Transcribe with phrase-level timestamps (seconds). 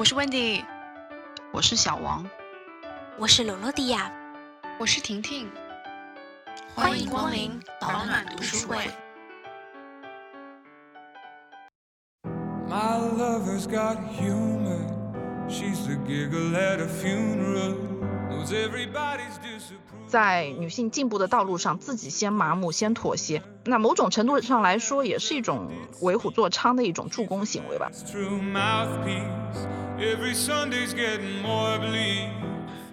[0.00, 0.64] 我是 Wendy，
[1.52, 2.24] 我是小王，
[3.18, 4.10] 我是罗罗迪亚，
[4.78, 5.46] 我是婷婷，
[6.74, 8.76] 欢迎光临保暖读书会。
[12.66, 14.88] My lover's got humor.
[15.50, 17.74] She's the giggle at a funeral.
[18.30, 20.06] Knows everybody's disapproval.
[20.06, 25.70] 在女性进步的道路上，自己先麻木，先妥协，那某种程度上来说，也是一种
[26.00, 27.90] 为虎作伥的一种助攻行为吧。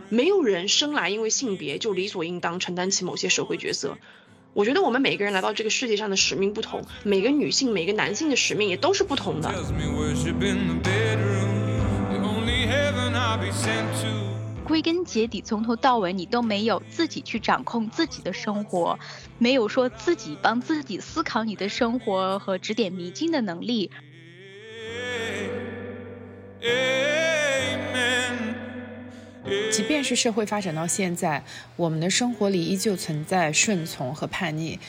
[0.09, 3.98] 没有人生来因为性别就理所应当承担起某些社会角色。
[4.53, 9.49] 我觉得我们每个人来到这个世界上的使命不同，每个女性、每个男性的使命也都是不同的。
[14.65, 18.99] 归根结底，从头到尾你都没有自己去掌控自己的生活，
[19.37, 23.91] 没有说自己帮自己思考你的生活和指点迷津的能力。
[29.72, 31.44] 即便是社会发展到现在，
[31.76, 34.80] 我们的生活里依旧存在顺从和叛逆。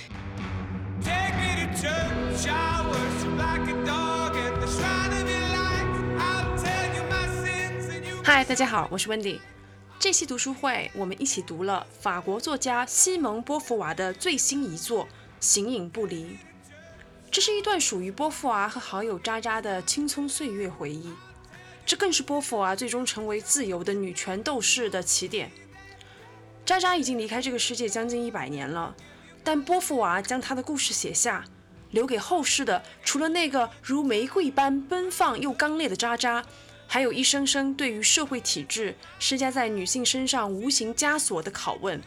[8.25, 9.41] 嗨，大家好，我是 Wendy。
[9.99, 15.05] 这期读书会，我们一起读了法国作家西蒙波伏娃的最新遗作
[15.41, 16.25] 《形影不离》。
[17.31, 21.13] 这是一段属于波伏娃和好友渣渣的青葱岁月回忆。
[21.89, 25.51] 这更是波伏娃最终成为自由的女权斗士的起点。
[26.67, 28.95] 渣渣已经离开这个世界将近一百年了，
[29.43, 31.47] 但波伏娃将她的故事写下，
[31.91, 36.45] 留给后世的，除了那个如玫瑰般奔放又刚烈的渣渣，
[36.87, 42.03] 还有一声声对于社会体制施加在女性身上无形枷锁的拷问。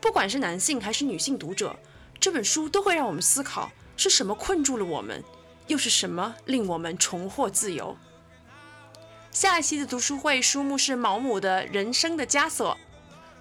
[0.00, 1.78] 不管是男性还是女性读者，
[2.18, 5.22] 这本书都会让我们思考：是什么困住了我们，
[5.66, 7.94] 又是什么令我们重获自由？
[9.34, 12.72] 下一期的读书会书目是毛姆的《人生的枷锁》。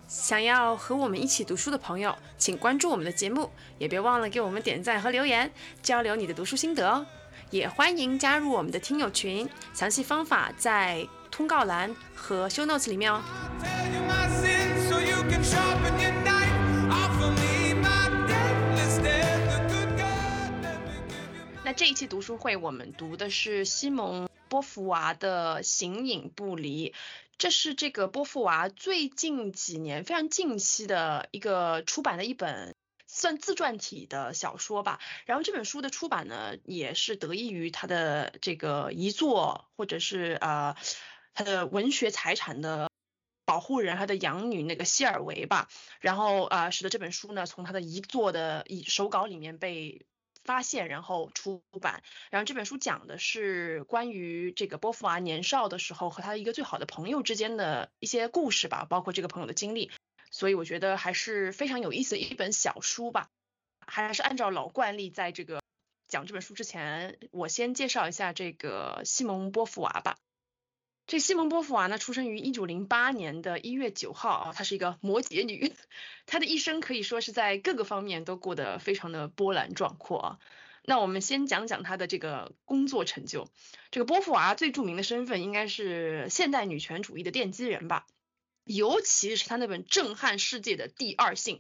[0.08, 5.52] 想要和我们一起读书的朋友，请关注我们的节目，也别忘了给我们点赞和留言，
[5.84, 7.06] 交流你的读书心得哦。
[7.52, 13.22] 也欢迎加入我们的听友群，详细方法在通告栏和 show notes 里面哦。
[21.64, 24.28] 那这一期读书会，我们读的是西蒙。
[24.54, 26.94] 波伏娃的形影不离，
[27.40, 32.76] 这是这个波伏娃最近几年非常近期的一个出版的一本
[33.08, 35.00] 算自传体的小说吧。
[35.26, 40.76] 然后这本书的出版呢，也是得益于他的这个遗作，或者是呃
[41.34, 42.92] 他的文学财产的
[43.46, 45.68] 保护人，他的养女那个希尔维吧。
[46.00, 50.06] 然后啊，使得这本书呢，从他的遗作的以手稿里面被。
[50.44, 52.04] 发现，然后出版。
[52.30, 59.92] 然后这本书讲的是关于这个波伏娃年少的时候和他的一个最好的朋友之间的一些故事吧，包括这个朋友的经历。
[60.32, 63.30] 所以我觉得还是非常有意思的一本小书吧。
[63.86, 65.62] 还是按照老惯例，在这个
[66.08, 70.18] 讲这本书之前，我先介绍一下这个西蒙波伏娃吧。
[71.06, 75.74] 这西蒙波伏娃呢，出生于一九零八年的一月九号啊，她是一个摩羯女，
[76.26, 80.40] 她的一生可以说是在各个方面都过得非常的波澜壮阔啊。
[80.86, 83.50] 那我们先讲讲她的这个工作成就。
[83.92, 88.06] 这个波伏娃最著名的身份应该是现代女权主义的奠基人吧，
[88.64, 91.58] 尤其是她那本震撼世界的《第二性》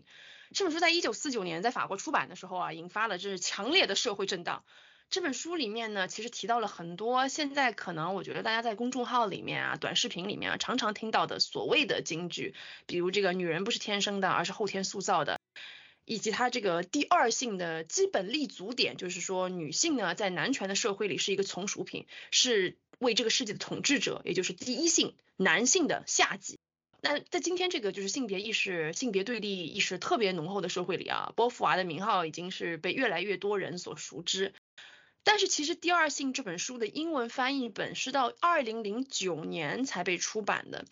[0.53, 4.63] 这本书，在一九四九年在法国出版的时候啊，引发了这是强烈的社会震荡。
[5.13, 12.55] 这本书里面呢，其实提到了很多现在可能我觉得大家在公众号里面啊、短视频里面啊常常听到的所谓的金句，
[12.87, 15.39] 比如这个女人不是天生的，而是后天塑造的，
[16.03, 26.57] 以及它这个第二性的基本立足点，就是说女性呢在男权的社会里是一个从属品，是为这个世界的统治者，也就是第一性男性的下级。
[27.01, 34.55] 那在今天这个就是性别意识、性别对立意识特别浓厚的社会里啊，波伏娃的名号已经是被越来越多人所熟知。
[35.23, 40.85] 但是其实《第二性》这本书的英文翻译本是到二零零九年才被出版的。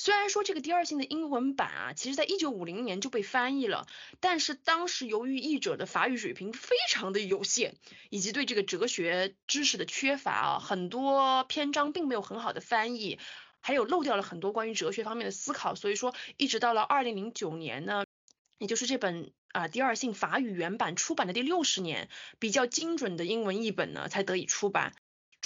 [0.00, 3.86] 虽然说这个《第二性》的英文版啊，其实在一九五零年就被翻译了，
[4.20, 7.74] 但是当时由于译者的法语水平非常的有限，
[8.10, 13.18] 以及对这个哲学知识的缺乏啊，很多篇章并没有很好的翻译，
[13.60, 18.04] 还有漏掉了很多关于哲学方面的思考，所以说一直到了二零零九年呢，
[18.58, 19.32] 也就是这本。
[19.52, 22.08] 啊，第二性法语原版出版的第六十年，
[22.38, 24.92] 比较精准的英文译本呢才得以出版。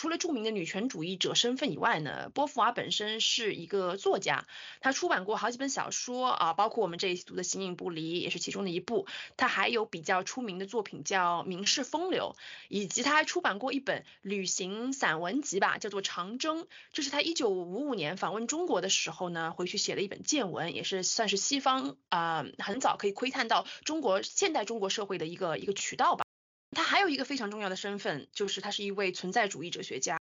[0.02, 4.48] 除了著名的女权主义者身份以外呢，波伏娃本身是一个作家，
[4.80, 9.06] 她出版过好几本小说啊，包括我们这一期读的《形影不离》也是其中的一部。
[9.36, 12.34] 她还有比较出名的作品叫《名士风流》，
[12.68, 16.64] 以及她还出版过一本旅行散文集吧，叫做《长征》。
[16.92, 26.24] 这是她一九五五年访问中国的时候呢，回去写了一本见闻，也是算是西方啊很早可以窥探到中国现代中国社会的一个一个渠道吧。
[26.72, 30.18] 他还有一个非常重要的身份，就是他是一位存在主义哲学家。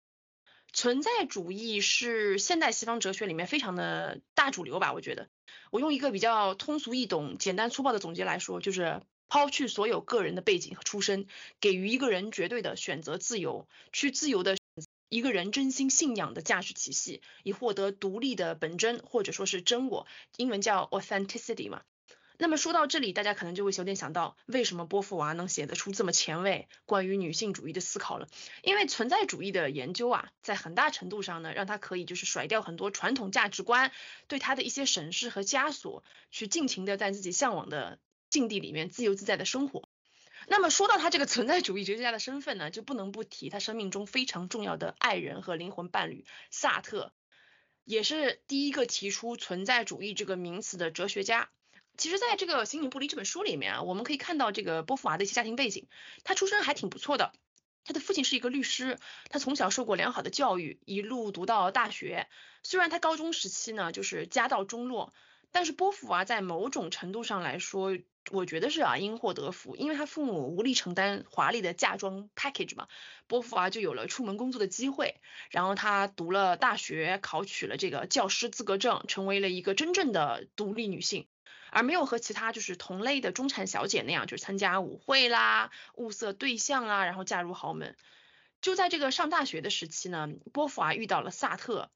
[0.73, 4.93] 存在主义是现代西方哲学里面非常的大主流吧？
[4.93, 5.29] 我觉得，
[5.69, 11.27] 我用一个比较通俗易懂、简单粗暴的总结来说，就是抛去所有个人的背景和出身，
[11.59, 14.55] 给予一个人绝对的选择自由，去自由的
[15.09, 20.07] 一个人真心信仰的价值体系，以获得独立的本真或者说是真我，
[20.37, 21.81] 英文叫 authenticity 嘛。
[22.41, 28.27] 那么说到这里，大家可能就会有点想到，为什么波伏娃能写得出这么前卫关于女性主义的思考了？
[28.63, 33.91] 因为存在主义的研究啊，在很大程度上呢，让他可以就是甩掉很多传统价值观
[34.27, 37.99] 对他的一些审视和枷锁，去尽情的在自己向往的
[38.31, 39.87] 境地里面自由自在的生活。
[40.47, 47.13] 那么说到他这个存在主义哲学家的身份呢，就不能不提他生命中非常重要的爱人和灵魂伴侣萨特，
[47.83, 51.51] 也是第一个提出存在主义这个名词的哲学家。
[52.01, 55.87] 其实，在这个《形影不离》这本书里面啊，我们可以看到这个波伏娃的一些家庭背景。
[56.23, 57.31] 他出身还挺不错的，
[57.85, 58.97] 他的父亲是一个律师，
[59.29, 62.27] 他从小受过良好的教育，一路读到大学。
[62.63, 65.13] 虽然他高中时期呢，就是家道中落，
[65.51, 67.95] 但是波伏娃在某种程度上来说，
[68.31, 72.87] 我觉得是啊，因祸得福，因为他父母无力承担华丽的嫁妆 package 嘛，
[73.27, 75.21] 波伏娃就有了出门工作的机会。
[75.51, 81.27] 然后他读了大学，考取了这个教师资格证，成为了一个真正的独立女性。
[81.71, 87.95] 而没有和其他就是同类的中产小姐那样，就是参加舞会啦、物色对象啦，然后嫁入豪门。
[88.61, 91.89] 就在这个上大学的时期呢，波伏娃遇到了萨特。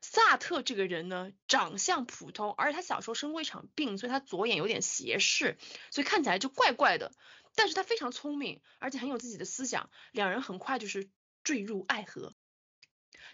[0.00, 5.56] 萨特这个人呢，长相普通，而且他小时候生过一场病，所以他左眼有点斜视，
[5.90, 7.12] 所以看起来就怪怪的。
[7.54, 11.08] 但是他非常聪明，而且很有自己的思想，两人很快就是
[11.44, 12.34] 坠入爱河。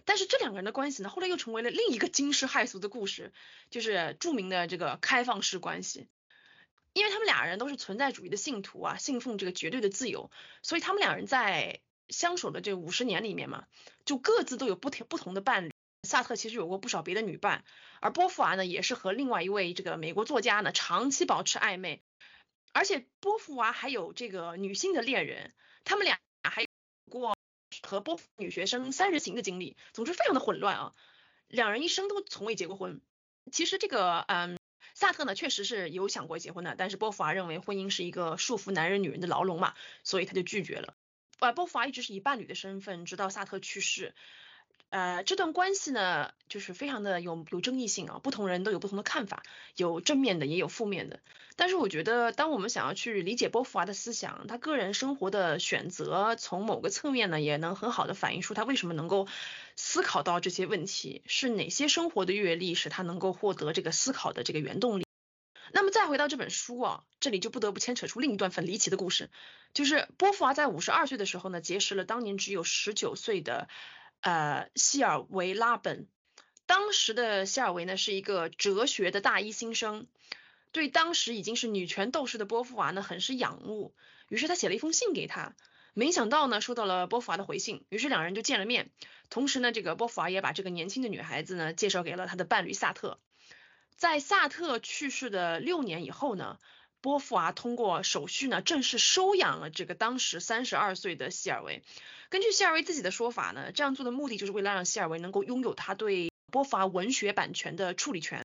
[0.05, 3.33] 但是这两个人的关系呢，后来又成为了另一个惊世骇俗的故事，
[3.71, 6.09] 就是著名的这个开放式关系。
[6.95, 10.31] 因为他们俩人都是存在主义的信徒啊，信奉这个绝对的自由，
[10.63, 13.67] 所以他们两人在相守的这五十年里面嘛，
[14.05, 15.71] 就各自都有不同不同的伴侣。
[16.03, 17.65] 萨特其实有过不少别的女伴，
[18.01, 22.03] 而波伏娃呢，也是和另外一位这个美国作家呢长期保持暧昧，
[22.73, 25.53] 而且波伏娃还有这个女性的恋人，
[25.85, 26.69] 他们俩还有
[27.11, 27.37] 过。
[27.83, 30.93] 和波伏女学生三人行的经历，总之非常的混乱啊。
[31.49, 33.01] 两人一生都从未结过婚。
[33.51, 34.59] 其实这个，嗯，
[34.95, 40.95] 萨特呢确实是有想过结婚的，但是波伏娃认为婚姻是一个束缚男人女人的牢笼嘛，所以他就拒绝了。
[41.39, 44.15] 呃，波伏娃一直是以伴侣的身份，直到萨特去世。
[44.91, 49.43] 呃，这段关系呢，就是非常的有有争议性啊，不同人都有不同的看法，
[49.77, 51.21] 有正面的，也有负面的。
[51.57, 59.29] 但是我觉得，当我们想要去理解波伏娃的思想，他个人生活的选择，从某个侧面呢，也能很好的反映出他为什么能够
[59.77, 65.05] 思考到这些问题，是哪些生活的阅历使他能够获得这个思考的这个原动力。
[65.71, 69.29] 那么再回到这本书啊，这里就不得不牵扯出另一段很离奇的故事，
[69.75, 73.69] 就是波伏娃在五十二岁的时候呢，结识了当年只有十九岁的。
[74.21, 76.09] 呃，希尔维拉本，
[76.67, 80.07] 当时的希尔维呢是一个哲学的大一新生，
[80.73, 83.95] 对当时已经是女权斗士的波伏娃呢很是仰慕，
[84.29, 85.55] 于是他写了一封信给他，
[85.95, 88.91] 没想到呢收到了波伏娃的回信，于是两人就见了面，
[89.31, 93.21] 同时呢这个波伏娃也把这个年轻的女孩子呢介绍给了他的伴侣萨特，
[93.97, 96.59] 在萨特去世的六年以后呢。
[97.01, 101.83] 波伏娃通过手续呢，正式收养了这个当时三十二岁的希尔维。
[102.29, 108.43] 根据希尔维自己的说法呢，这样做的目的就是为了让希尔维能够拥有他对波伏娃文学版权的处理权。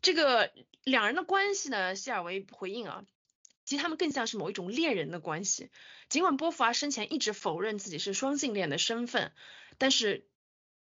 [0.00, 0.52] 这个
[0.84, 3.04] 两人的关系呢，希尔维回应啊，
[3.64, 5.70] 其实他们更像是某一种恋人的关系。
[6.08, 9.32] 尽管波伏娃生前一直否认自己是双性恋的身份，
[9.78, 10.26] 但是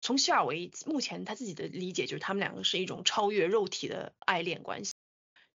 [0.00, 4.92] 从希尔维目前他自己的理解，就是他们两个是一种超越肉体的爱恋关系。《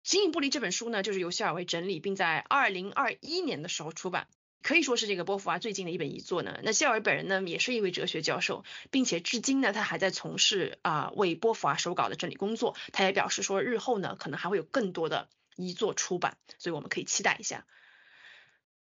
[0.04, 4.28] 形影不离》这本书呢，就是由谢尔维整理，并在二零二一年的时候出版，
[4.64, 6.60] 可以说是这个波伏娃最近的一本遗作呢。
[6.64, 12.76] 那谢尔维本人呢，也是一位哲学教授，并且至今呢，他还在从事啊为波伏娃手稿的整理工作。
[12.94, 17.66] 他也表示说，日后呢，可能还会有更多的遗作出版，所以我们可以期待一下。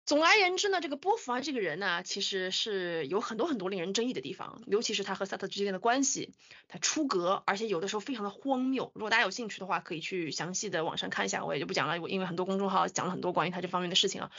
[0.08, 6.32] 总而言之呢，这个波伏娃这个人呢，其实是有很多很多令人争议的地方，尤其是他和萨特之间的关系，
[6.70, 8.90] 他出格，而且有的时候非常的荒谬。
[8.96, 14.32] 如果大家有兴趣的话，可以去详细的网上看一下，我也就不讲了，因为很多公众号讲了很多关于他这方面的事情啊。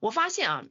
[0.00, 0.64] 我发现啊，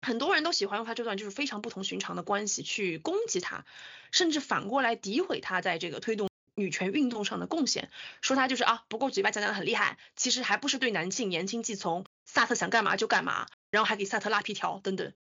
[0.00, 3.66] 很多人都喜欢用他这段就是非常不同寻常的关系去攻击他，
[4.12, 6.29] 甚至反过来诋毁他在这个推动
[6.60, 7.90] 女权运动上的贡献，
[8.20, 15.12] 说他就是啊，不过嘴巴讲讲的很厉害，其实还不是对男性言听计从，萨特想干嘛就干嘛，然后还给萨特拉皮条等等。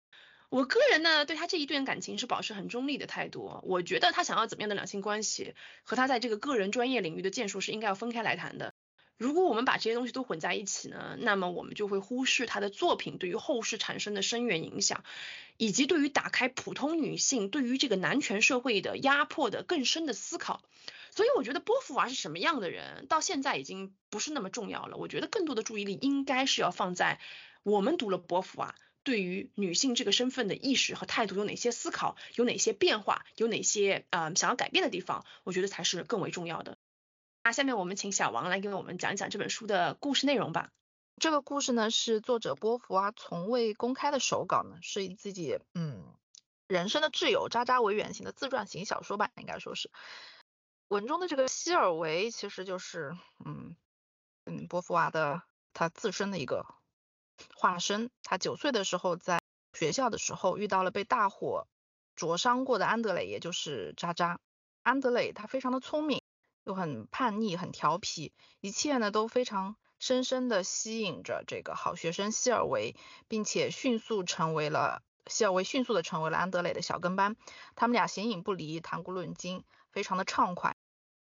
[0.51, 3.61] 我个人呢，对他这一段感情是保持很中立的态度。
[3.65, 8.73] 我觉得他想要怎么样的两性关系，和他在这个个人专业领域的建树是应该要分开来谈的。
[9.19, 15.05] 如果我们把这些东西都混在一起呢，那么我们就会忽视他的作品对于后世产生的深远影响，
[15.57, 20.63] 以及对于打开普通女性对于这个男权社会的压迫的更深的思考。
[21.15, 24.97] 所以我觉得波伏娃是什么样的人，到现在已经不是那么重要了。
[24.97, 27.21] 我觉得更多的注意力应该是要放在
[27.63, 36.77] 我们读了波伏娃对于女性这个身份的意识和态度有哪些思考，有哪些变化，有哪些呃想要改变的地方，我觉得才是更为重要的。
[37.43, 40.71] 那下面我们请小王来给我们讲一讲这本书的故事内容吧。
[41.19, 46.05] 这个故事呢是作者波伏娃从未公开的手稿呢，是以自己嗯
[46.67, 49.91] 人生的挚友渣渣为原型的自传型小说吧，应该说是。
[50.89, 53.77] 文中的这个希尔维其实就是嗯
[54.45, 55.43] 嗯波伏娃的
[55.73, 56.67] 他自身的一个
[57.55, 58.11] 化身。
[58.23, 59.41] 他九岁的时候在
[59.73, 61.67] 学校的时候遇到了被大火
[62.17, 64.41] 灼伤过的安德雷，也就是渣渣。
[64.83, 66.21] 安德雷他非常的聪明。
[66.65, 72.95] 又很叛逆，很调皮，一切呢都非常深深的吸引着这个好学生希尔维，
[73.27, 77.37] 并且迅速成为了希尔维迅速的成为了安德雷的小跟班，
[77.75, 80.77] 他们俩形影不离，谈古论今，非常的畅快。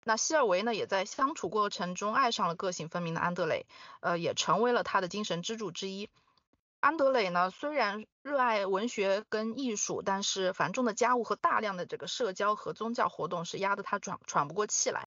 [0.08, 3.66] 那希尔维呢也在相处过程中爱上了个性分明的安德雷，
[4.00, 6.08] 呃，也成为了他的精神支柱之一。
[6.80, 15.08] 安德雷呢虽然热爱文学跟艺术，但是繁重的家务和大量的这个社交和宗教活动是压得他喘喘不过气来。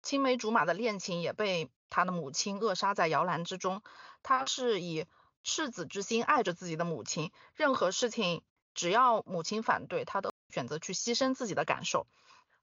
[0.00, 3.82] 青梅竹马的恋情也被他的母亲扼杀在摇篮之中。
[4.22, 5.06] 他是以
[5.42, 8.42] 赤子之心爱着自己的母亲，任何事情
[8.74, 12.06] 只要母亲反对，他都选择去牺牲自己的感受。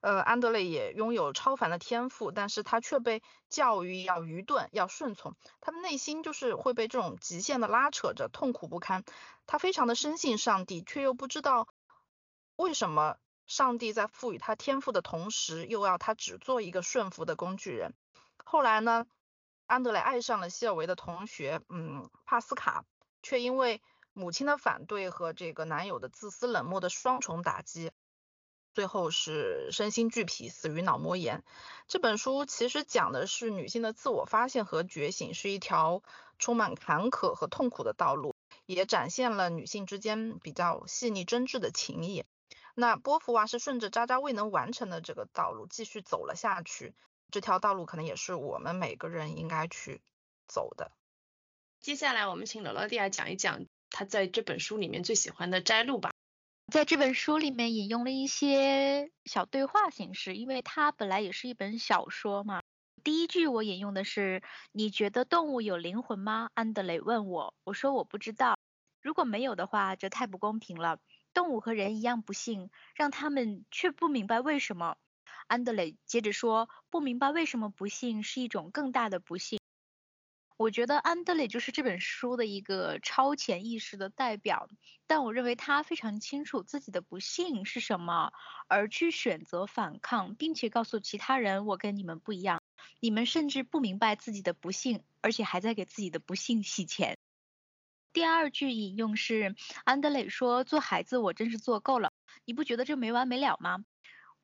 [0.00, 5.36] 呃，安德烈也拥有超凡的天赋，但是他却被教育要愚钝，要顺从。
[5.60, 9.04] 他的内心就是会被这种极限的拉扯着，痛苦不堪。
[9.46, 11.68] 他非常的深信上帝，却又不知道
[12.56, 13.16] 为什么。
[13.46, 17.94] 上帝在赋予他天赋的同时，又要他只做一个顺服的工具人。
[18.44, 19.06] 后来呢，
[19.66, 22.84] 安德雷爱上了希尔维的同学，嗯，帕斯卡，
[23.22, 23.80] 却因为
[24.12, 27.90] 母亲的反对和这个男友的自私冷漠的双重打击，
[28.78, 31.42] 最后是身心俱疲，死于脑膜炎。
[31.88, 36.00] 这本书其实讲的是女性的自我发现和觉醒，是一条
[36.38, 42.24] 充满坎坷和痛苦的道路，也展现了女性之间比较细腻真挚的情谊。
[42.76, 46.94] 那波伏娃是顺着渣渣未能完成的这个道路继续走了下去，
[47.32, 50.00] 这条道路可能也是我们每个人应该去
[50.46, 50.92] 走的。
[51.80, 56.12] 接下来我们请罗罗蒂亚讲一讲她在这本书里面最喜欢的摘录吧。
[56.70, 62.60] 在这本书里面引用了一些小对话形式，因为它本来也是一本小说嘛。
[63.02, 68.58] 第一句我引用的是：“你觉得动物有灵魂吗？”安德雷问我，我说我不知道。
[69.00, 70.98] 如果没有的话，这太不公平了。
[71.32, 74.96] 动物和人一样不幸，让他们却不明白为什么。
[75.46, 79.57] 安德雷接着说，不明白为什么不幸是一种更大的不幸。
[80.58, 84.68] 我觉得安德雷就是这本书的一个超前意识的代表，
[85.06, 88.32] 但我认为他非常清楚自己的不幸是什么，
[88.66, 92.60] 而去选择反抗，并且告诉其他人，我跟你们不一样，
[92.98, 97.16] 你们甚至不明白自己的不幸，而且还在给自己的不幸洗钱。
[98.12, 102.12] 第二句引用是安德磊说：“做孩子我真是做够了，
[102.44, 103.84] 你不觉得这没完没了吗？”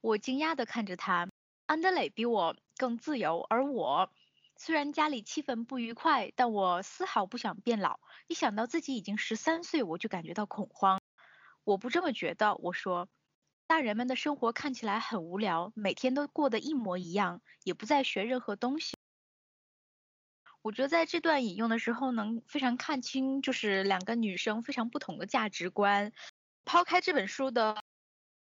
[0.00, 1.28] 我惊讶地看着他。
[1.66, 4.12] 安德磊比我更自由，而我
[4.56, 8.00] 虽然家里气氛不愉快，但我丝毫不想变老。
[8.28, 11.00] 一想到自己已经十三岁，我就感觉到恐慌。
[11.64, 13.08] 我不这么觉得，我说，
[13.66, 18.94] 大人们的生活看起来很无聊，每天都过得一模一样，也不再学任何东西。
[20.62, 26.12] 我觉得在这段引用的时候，能非常看清，就是两个女生非常不同的价值观。
[26.64, 27.82] 抛开这本书的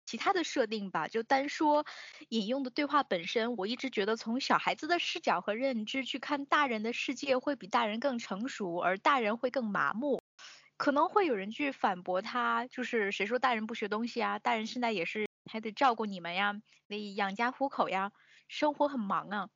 [0.08, 1.86] 其他的设定吧，就单说
[2.30, 10.20] 引用的对话本身，我一直觉得从小孩子的视角和认知去看大人的世界，会比大人更成熟，而大人会更麻木。
[10.78, 14.40] 可能会有人去反驳他，就是谁说大人不学东西啊？
[14.40, 16.54] 大人现在也是还得照顾你们呀，
[16.88, 18.12] 得养家糊口呀，
[18.48, 19.50] 生活很忙啊。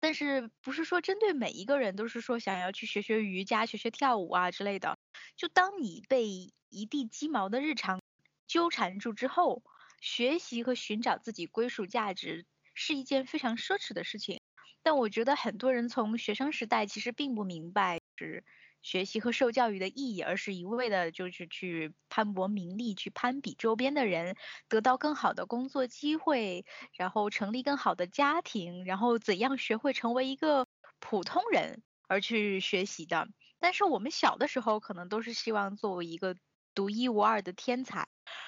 [0.00, 4.96] 但是不是说针对每一个人都是说想要去学学瑜伽、学学跳舞啊之类的？
[5.36, 8.00] 就当你被一地鸡毛的日常
[8.48, 9.62] 纠缠住之后，
[10.00, 14.40] 学习和寻找自己归属价值是一件非常奢侈的事情。
[14.82, 18.44] 但我觉得很多人从学生时代其实并不明白，是
[18.80, 24.36] 学习和受教育的意义，而是一味的就是去攀博名利，去攀比周边的人，
[24.68, 26.64] 得到更好的工作机会，
[26.96, 30.66] 然后成立更好的家庭，然后怎样学会成为一个
[31.00, 33.28] 普通人而去学习的。
[33.58, 36.36] 但是我们小的时候可能都是希望作为一个
[36.78, 38.06] 独一无二的天才，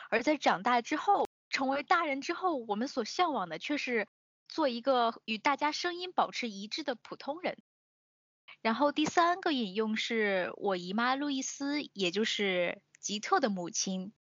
[0.09, 4.07] 而在长大之后，成为大人之后，我们所向往的却是
[4.49, 7.59] 做一个与大家声音保持一致的普通人。
[8.63, 14.13] 然后第三个引用是我姨妈路易斯，也就是吉特的母亲。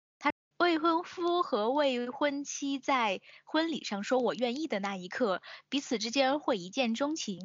[0.71, 7.41] 未婚夫和未婚妻在婚礼上说“我愿意”的那一刻，彼此之间会一见钟情。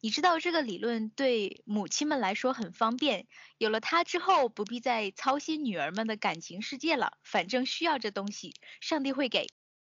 [0.00, 7.14] 你知道这个理论对母亲们来说很方便，有了它之后，不必再操心女儿们的感情世界了。
[7.24, 9.48] 反正需要这东西，上帝会给。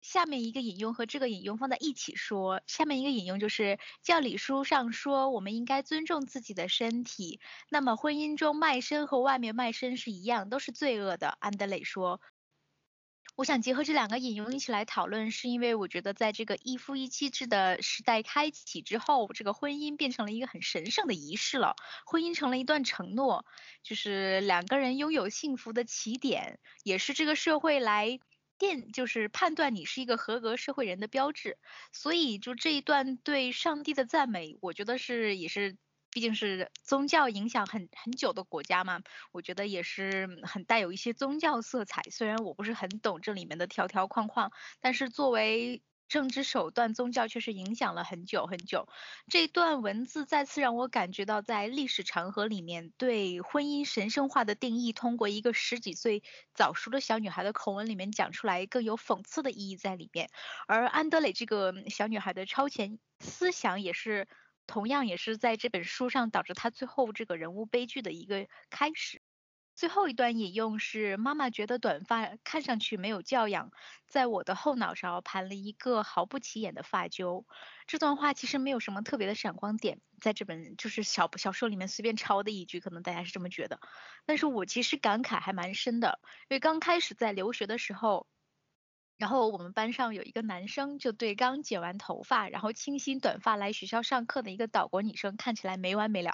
[0.01, 7.41] 下面一个引用和这个引用放在一起说，下面一个引用就是教理书上说我们应该尊重自己的身体。
[7.69, 11.37] 那么婚姻中卖身和外面卖身是一样，都是罪恶的。
[11.41, 12.23] 安德磊说。
[13.41, 21.75] 我想结合这两个引用一起来讨论，是因为我觉得在这个一夫一妻制的时代开启之后，这个婚姻变成了一个很神圣的仪式了。
[22.05, 23.47] 婚姻成了一段承诺，
[23.83, 28.21] 就是两个人拥有幸福的起点，也是这个社会来
[28.59, 31.57] 奠，就是判断你是一个合格社会人的标志。
[31.93, 35.79] 所以，就这一段对上帝的赞美，我觉得是也是。
[36.13, 39.01] 毕竟是宗教影响很很久的国家嘛，
[39.33, 42.03] 我觉得也是很带有一些宗教色彩。
[42.11, 44.51] 虽然我不是很懂这里面的条条框框，
[44.81, 48.89] 但是作为政治手段，宗教确实影响了很久很久。
[49.29, 60.29] 这段文字再次让我感觉到，在历史长河里面，对婚姻神圣化的定义，通过一个十几岁早熟的小女孩的口吻里面讲出来，更有讽刺的意义在里面。
[60.67, 64.27] 而安德磊这个小女孩的超前思想也是。
[64.71, 69.21] 同样也是在这本书上导致他最后这个人物悲剧的一个开始。
[69.75, 73.73] 最后一段引用是：妈妈觉得短发看上去没有教养，
[74.07, 77.47] 在我的后脑勺盘了一个毫不起眼的发揪。
[77.89, 83.81] 这段话其实没有什么特别的闪光点，在这本就是小小说里面随便抄的一句，可能大家是这么觉得。
[84.25, 88.29] 但是我其实感慨还蛮深的，因为刚开始在留学的时候。
[89.21, 96.33] 然后我们班上有一个男生，就对刚剪完头发，然后清新短发来学校上课的一个岛国女生看起来没完没了，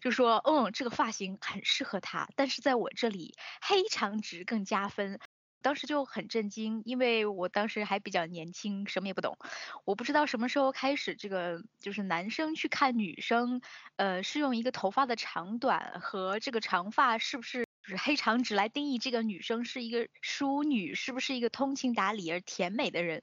[0.00, 5.18] 就说，嗯，这个发型很适合她，但是在我这里黑长直更加分。
[5.60, 9.36] 当时就很震惊，因为我当时还比较年轻，什么也不懂，
[9.84, 13.60] 我不知道什么时候开始，这个就是男生去看女生，
[13.96, 17.67] 呃，是用一个头发的长短和这个长发是不是。
[17.88, 23.22] 是黑长直来定义这个女生是一个淑女，是不是一个通情达理而甜美的人？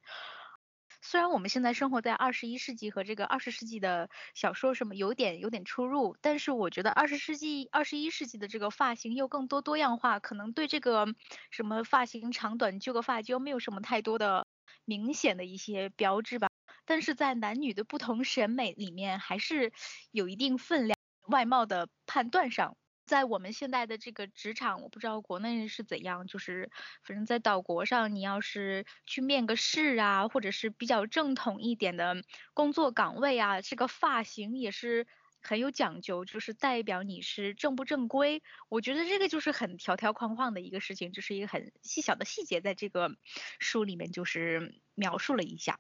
[1.02, 11.06] 虽然我们现在生活在二十一世纪和这个二十世纪的小说什么有点有点出入，但是我觉得二十世纪二十一世纪的这个发型又更多多样化，可能对这个
[11.52, 14.48] 什么发型长短揪个发揪没有什么太多的
[14.84, 16.50] 明显的一些标志吧。
[16.86, 19.74] 但是在男女的不同审美里面，还是
[20.10, 20.98] 有一定分量，
[21.28, 22.78] 外貌的判断上。
[23.06, 26.72] 在我们现在的这个职场，我不知道国内是怎样，就是
[27.04, 35.06] 反正在岛国上，你要是去面个试啊，或者是比较正统一点的工作岗位啊，这个发型也是
[35.42, 38.42] 很有讲究，就是代表你是正不正规。
[38.70, 43.16] 我觉得这个就是很条条框框的一个事情，就是一个很细小的细节，在这个
[43.60, 45.80] 书里面就是描述了一下。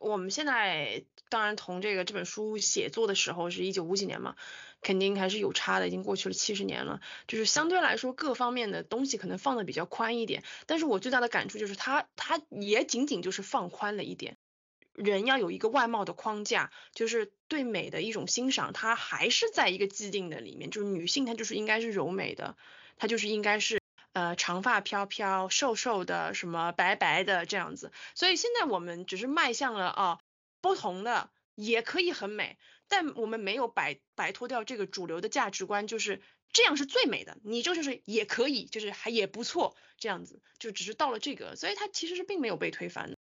[0.00, 4.34] 我们现在当然同这个这本书写作的时候是一九五几年嘛，
[4.80, 10.42] 肯定还是有差的，已经过去了七十年了，就是相对来说各方面的东西可能放的比较宽一点。
[10.66, 14.38] 但是我最大的感触就是它它也仅仅就是放宽了一点。
[14.94, 22.56] 人要有一个外貌的框架，就是对美的一种欣赏，它还是在一个既定的里面，就是女性她就是应该是柔美的，
[22.96, 23.79] 她就是应该是。
[24.12, 30.20] 呃，长发飘飘，瘦瘦的，什么白白的这样子，所以现在我们只是迈向了啊，
[30.60, 36.20] 不同的也可以很美，但我们没有摆摆脱掉这个主流的价值观，就是
[36.52, 43.14] 这样是最美的，你就就是也可以，就是还也不错这样子，就只是到了这个，所以它其实是并没有被推翻。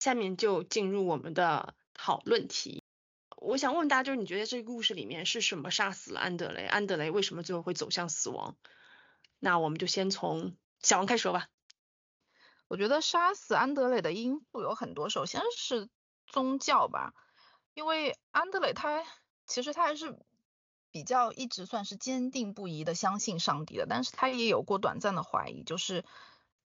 [0.00, 2.82] 下面就进入我们的讨论题，
[3.36, 6.64] 我想问大家，就是你觉得这个故事里面是什么杀死了安德雷？
[6.64, 8.56] 安德雷为什么最后会走向死亡？
[9.44, 11.48] 那我们就先从小王开始说吧。
[12.66, 15.90] 我觉得杀死安德雷的因素有很多，首先是
[16.26, 17.12] 宗教吧，
[17.74, 19.04] 因为安德雷他
[19.46, 20.18] 其实他还是
[20.90, 26.06] 比较一直算是坚定不移的相信上帝的，但是他也有过短暂的怀疑，就是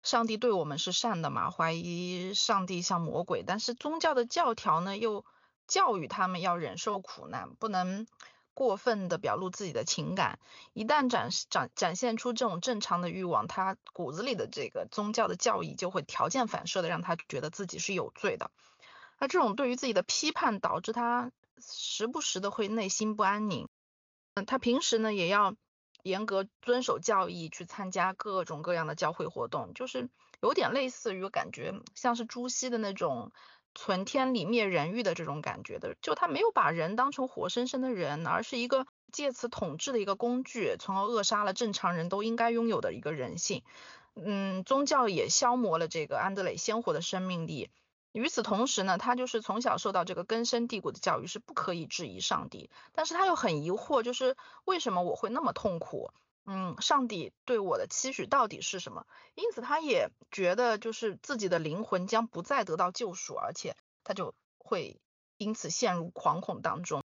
[0.03, 5.27] 上帝对我们是善的嘛，怀疑上帝像魔鬼，但是宗教的教条呢又
[5.69, 8.07] 教育他们要忍受苦难，不能
[8.55, 10.39] 过分的表露自己的情感。
[10.73, 18.51] 一旦展示展展现出这种正常的欲望，他骨子里的这个宗教的教义就会条件反射的让他觉得自己是有罪的。
[19.19, 23.69] 那这种对于自己的批判，导致他时不时的会内心不安宁。
[24.35, 25.55] 嗯，他平时呢也要
[26.03, 30.11] 严格遵守教义，去参加各种各样的教会活动，就是
[30.41, 33.33] 有点类似于感觉像是朱熹的那种。
[33.75, 43.63] 存天理灭人欲的这种感觉的，就他没有把人当成活生生的人，而是一个借此统治的一个工具，从而扼杀了正常人都应该拥有的一个人性。
[44.15, 47.71] 嗯，宗教也消磨了这个安德磊鲜活的生命力。
[48.13, 52.69] 与此同时呢，他就是从小受到这个根深蒂固的教育，是不可以质疑上帝。
[52.93, 56.11] 但是他又很疑惑，就是为什么我会那么痛苦？
[56.45, 59.07] 嗯，上帝对我的期许到底是什么？
[59.37, 65.01] 因此，他也觉得就是自己的灵魂将不再得到救赎，而且他就会
[65.37, 67.05] 因此陷入惶恐当中。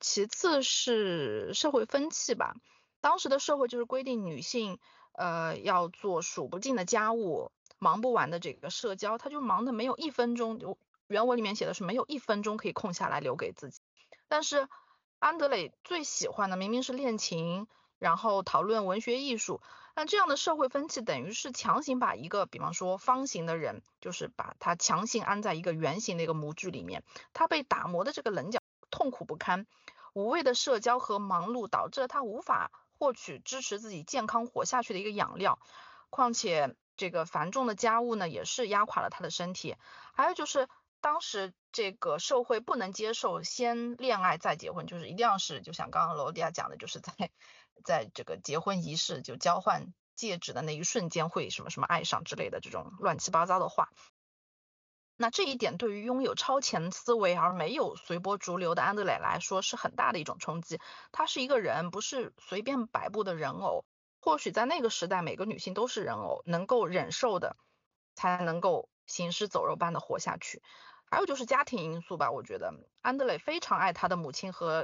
[0.00, 2.54] 其次是社会风气吧，
[3.00, 4.78] 当时的社会就是规定女性
[5.12, 13.80] 呃要做数不尽的家务，忙不完的这个社交，他就忙的没有一分钟，就原文里面写的是没有一分钟可以空下来留给自己。
[14.28, 14.68] 但是
[15.18, 17.66] 安德磊最喜欢的明明是练琴。
[18.04, 19.62] 然后讨论文学艺术，
[19.96, 28.58] 那这样的社会风气等于是强行把一个，比方说方形的人，就是把他强行安在一个圆形的一个模具里面，他被打磨的这个棱角
[28.90, 29.66] 痛苦不堪，
[30.12, 35.58] 无谓的社交和忙碌导致了他无法获取支持自己健康活下去的一个养料，
[36.10, 39.76] 况且这个繁重的家务呢，也是压垮了他的身体，
[40.12, 40.68] 还有就是
[41.00, 47.30] 当时这个社会不能接受先恋爱再结婚，就是一定要是就像刚刚罗迪亚讲的，就是在。
[47.82, 53.90] 在这个结婚仪式就交换戒指的那一瞬间会什么什么爱上之类的这种乱七八糟的话，
[55.16, 60.80] 那这一点对于拥有超前思维而没有随波逐流的安德磊来说是很大的一种冲击。
[61.12, 63.84] 他是一个人，不是随便摆布的人偶。
[64.20, 67.56] 或许在那个时代，每个女性都是人偶，能够忍受的
[68.14, 70.62] 才能够行尸走肉般的活下去。
[71.10, 74.83] 还有就是家庭因素吧，我觉得安德磊非常爱他的母亲和。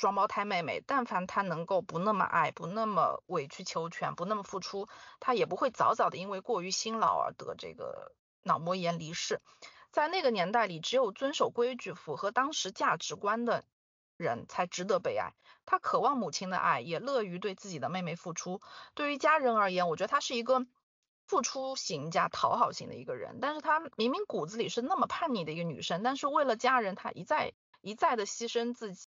[0.00, 4.88] 双胞胎妹妹，但凡她能够不那么爱，不那么委曲求全，不那么付出，
[5.20, 9.42] 她也不会早早的因为过于辛劳而得这个脑膜炎离世。
[9.90, 13.62] 在那个年代里，只有遵守规矩、符合当时价值观的
[14.16, 15.34] 人才值得被爱。
[15.66, 18.62] 他渴望母亲的爱，也乐于对自己的妹妹付出。
[18.94, 20.64] 对于家人而言，我觉得他是一个
[21.26, 23.38] 付出型加讨好型的一个人。
[23.42, 29.09] 但是他明明骨子里是那么叛逆的一个女生，但是为了家人，她一再一再的牺牲自己。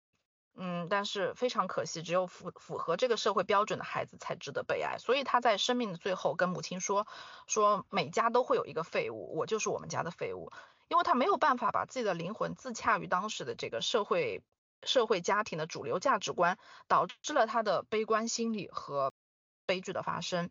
[0.59, 4.97] 嗯，但是非常可惜，只有符符合这个社会标准的孩子才值得被爱。
[4.97, 7.07] 所以他在生命的最后跟母亲说
[7.45, 10.51] ：“说每家都会有一个废物，我就是我们家的废物。”
[10.89, 14.41] 因为他没有办法把自己的灵魂自洽于当时的这个社会
[14.83, 19.13] 社会家庭的主流价值观，导致了他的悲观心理和
[19.65, 20.49] 悲剧的发生。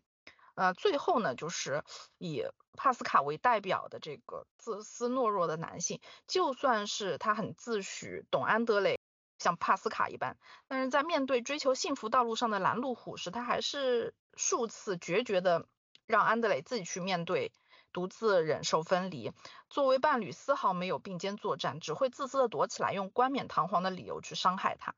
[0.55, 1.83] 呃，最后呢，就是
[2.17, 2.43] 以
[2.73, 8.97] 帕斯卡为代表的这个自私懦弱的男性，就算是他很自诩懂安德雷。
[9.39, 15.67] 像帕斯卡一般，但是在面对追求幸福道路上的拦路虎时，他还是数次决绝的
[16.05, 17.51] 让安德雷自己去面对，
[17.93, 19.31] 独自忍受分离。
[19.69, 24.95] 作为伴侣，丝毫没有并肩作战，只会自私的躲起来，用冠冕堂皇的理由去伤害他，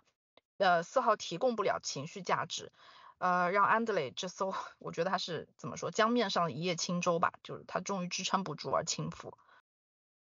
[0.58, 2.72] 呃，丝毫提供不了情绪价值，
[3.18, 9.34] 呃，让安德雷这艘， 我觉得他是怎么说，江面上一叶轻舟吧，就是他终于支撑不住而倾覆。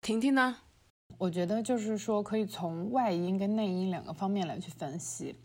[0.01, 0.57] 婷婷呢？
[1.17, 5.35] 我觉得就是说，可以从外因跟内因两个方面来去分析。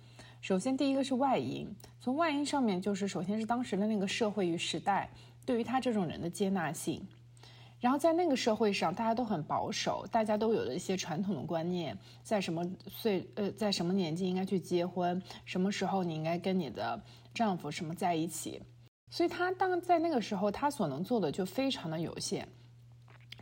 [0.41, 1.67] 首先，第一个是外因，
[1.99, 5.09] 从外因上面就是，首先是当时的那个社会与时代
[5.47, 7.07] 对于他这种人的接纳性。
[7.81, 17.01] 然后在那个社会上，大家都很保守，大家都有了一些传统的观念，在什么岁呃，在什么年纪应该去结婚，什么时候你应该跟你的
[17.33, 18.61] 丈夫什么在一起。
[19.11, 22.47] 所以他当在那个时候，他所能做的就非常的有限。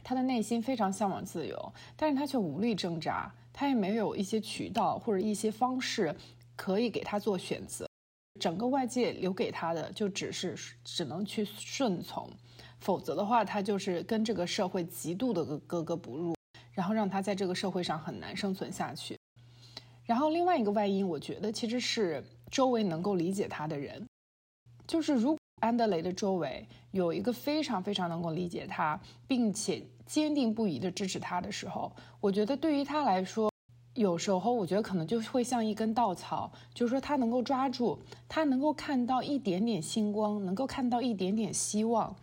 [0.02, 6.14] 他的内心非常向往自由，但是他却无力挣扎，他也没有一些渠道或者一些方式
[6.56, 7.86] 可以给他做选择。
[8.40, 12.28] 整个外界留给他的就只是只能去顺从，
[12.78, 16.34] 否则的话，他就是跟这个社会极度的格格不入，
[16.72, 19.18] 然后让他在这个社会上很难生存下去。
[20.04, 24.06] 然后另外一个外因，我觉得其实是周围能够理解他的人，
[24.86, 25.39] 就是如。
[25.60, 33.50] 安德雷的周围有一个非常非常能够理解他，并且坚定不移的支持他的时候，我觉得对于他来说，
[33.94, 42.14] 有时候我觉得可能就会像一根稻草，就是说他能够抓住，他能够看到一点点星光，能够看到一点点希望。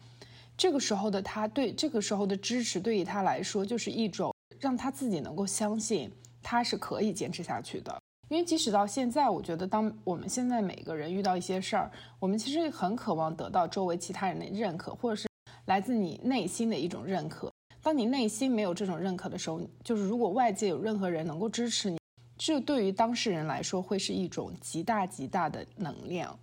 [0.57, 8.01] 这个时候的他，对这个时候的支持，对于他来说就是一种让他自己能够相信他是可以坚持下去的。
[8.29, 15.29] 因为即使到现在，我觉得当我们现在每个人遇到一些事儿，我们其实很渴望得到周围其他人的认可，或者是
[15.65, 17.49] 来自你内心的一种认可。
[17.81, 21.97] 当你内心没有这种认可的时候，就是如果外界有任何人能够支持你，
[22.37, 26.37] 这对于当事人来说会是一种极大极大的能量。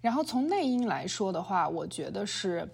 [0.00, 2.68] 然后从内因来说的话，我觉得是。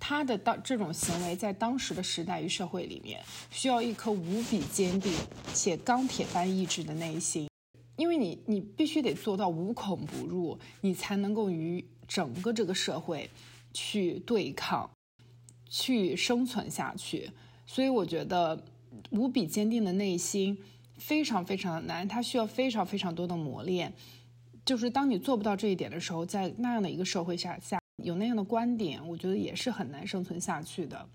[0.00, 5.12] 他的当这种行为在当时的时代与社会里面，需要一颗无比坚定
[5.52, 7.48] 且钢铁般意志的内心，
[7.96, 13.28] 因为你你必须得做到无孔不入，你才能够与整个这个社会
[13.74, 14.90] 去对抗，
[15.68, 17.30] 去生存下去。
[17.66, 18.64] 所以我觉得
[19.10, 20.58] 无比坚定的内心
[20.96, 23.92] 非常非常的难，它需要非常非常多的磨练。
[24.64, 27.78] 就是当你做不到这一点的时候，在那样的一个社会下下。
[28.02, 31.06] 有那样的观点，我觉得也是很难生存下去的。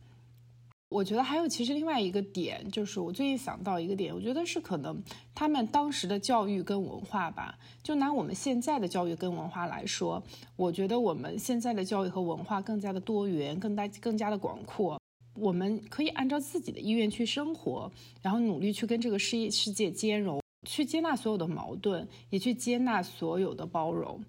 [0.90, 5.02] 我觉得还有其实另外一个点，就是我最近想到一个点，我觉得是可能
[5.34, 7.58] 他们当时的教育跟文化吧。
[7.84, 10.22] 就拿我们现在的教育跟文化来说，
[10.56, 14.98] 我觉得我们现在的教育和文化更加的多元，更大更加的广阔。
[15.38, 24.24] 我们可以按照自己的意愿去生活，然后努力去跟这个世世界兼容，去接纳所有的矛盾，也去接纳所有的包容。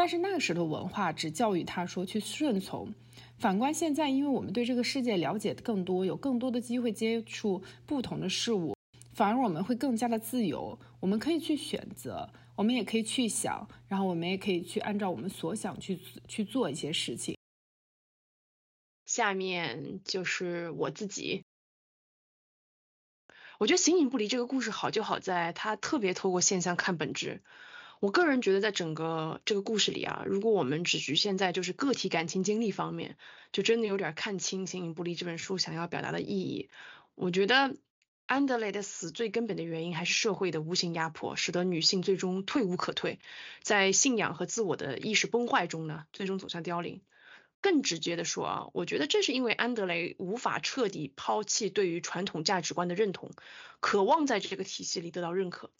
[0.00, 2.94] 但是那个时候的文化只教育他说去顺从，
[3.36, 8.74] 反观现在，因为我们对这个世界了解更多，有更多的机会接触不同的事物，
[9.12, 17.36] 反而我们会更加的自由，我们可以去选择，我们也可以去想，然后我们也可以去按照我们所想去去做一些事情。
[19.04, 21.44] 下面就是我自己，
[23.58, 27.42] 我觉得形影不离这个故事好就好在它特别透过现象看本质。
[28.00, 33.18] 我个人觉得，在整个这个故事里啊，如果我们只局限在就是个体感情经历方面，
[33.52, 36.70] 就真的有点看清《形影不离》这本书想要表达的意义。
[37.14, 37.76] 我觉得
[38.24, 43.18] 安德雷的死最根本的原因还是社会的无形压迫，使得女性最终退无可退，
[43.62, 47.02] 在信仰和自我的意识崩坏中呢，最终走向凋零。
[47.60, 53.30] 更直接的说啊，我觉得正是因为安德雷无法彻底抛弃对于传统价值观的认同，
[53.80, 55.70] 渴望在这个体系里得到认可。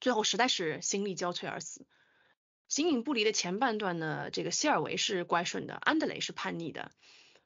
[0.00, 1.86] 最后实在是心力交瘁而死。
[2.68, 6.90] 形影不离的前半段呢，这个希尔维是乖顺的，安德雷是叛逆的。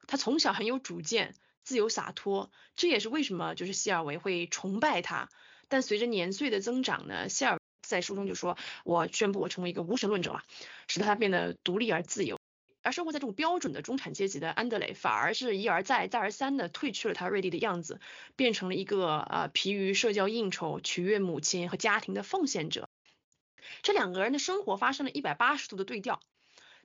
[0.06, 5.28] 他从小很有主见，自由洒脱，这也是为什么就是希尔维会崇拜他。
[5.68, 10.42] 但随着年岁的增长呢，希尔在书中就说：“我宣布我成为一个无神论者了”，
[10.88, 12.39] 使得他变得独立而自由。
[12.82, 18.00] 而生活在这种标准的中产阶级的安德雷，反而是一而再、再而三的褪去了他锐利的样子，
[18.36, 22.88] 变成了一个呃疲于社交应酬、取悦母亲和家庭的奉献者。
[23.82, 26.20] 这两个人的生活发生了一百八十度的对调。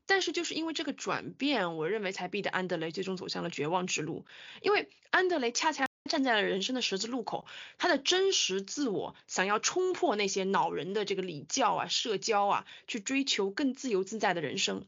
[0.07, 4.27] 但是就是因为这个转变，我认为才逼得安德雷最终走向了绝望之路。
[4.61, 7.47] 因为安德雷恰恰站在了人生的十字路口，
[7.79, 14.85] 他的真实自我想要冲破那些恼人的这个礼教啊、社交啊，去追求更自由自在的人生。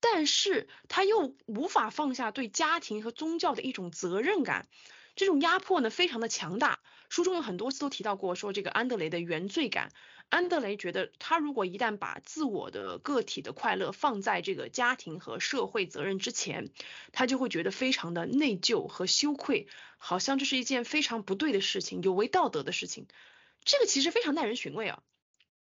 [0.00, 4.66] 但是他又无法放下对家庭和宗教的一种责任感，
[5.14, 6.80] 这种压迫呢非常的强大。
[7.08, 9.92] 书中有很多次都提到过，说这个安德雷的原罪感。
[10.28, 16.70] 安德雷觉得，他如果一旦把自我的个体的快乐放在这个家庭和社会责任之前，
[17.10, 19.66] 他就会觉得非常的内疚和羞愧，
[19.98, 23.08] 好像这是一件非常不对的事情，有违道德的事情。
[23.64, 25.02] 这个其实非常耐人寻味啊。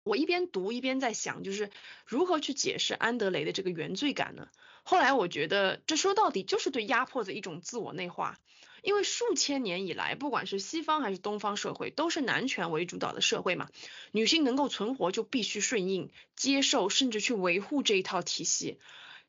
[0.05, 1.71] 我一边读一边在想，就是
[2.07, 4.49] 如何去解释安德雷的这个原罪感呢？
[4.83, 8.39] 后来我觉得，这说到底就是对压迫的一种自我内化。
[8.83, 13.69] 因为数千年以来，不管是西方还是东方社会，都是男权为主导的社会嘛，
[14.11, 18.81] 女性能够存活就必须顺应、接受，甚至去维护这一套体系。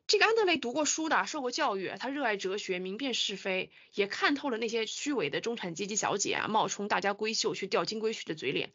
[0.08, 8.72] 这个安德雷读过书的，受过教育，他热爱哲学，明辨是非，也看透了那些虚伪的中产阶级小姐啊，冒充大家闺秀去钓金龟婿的嘴脸。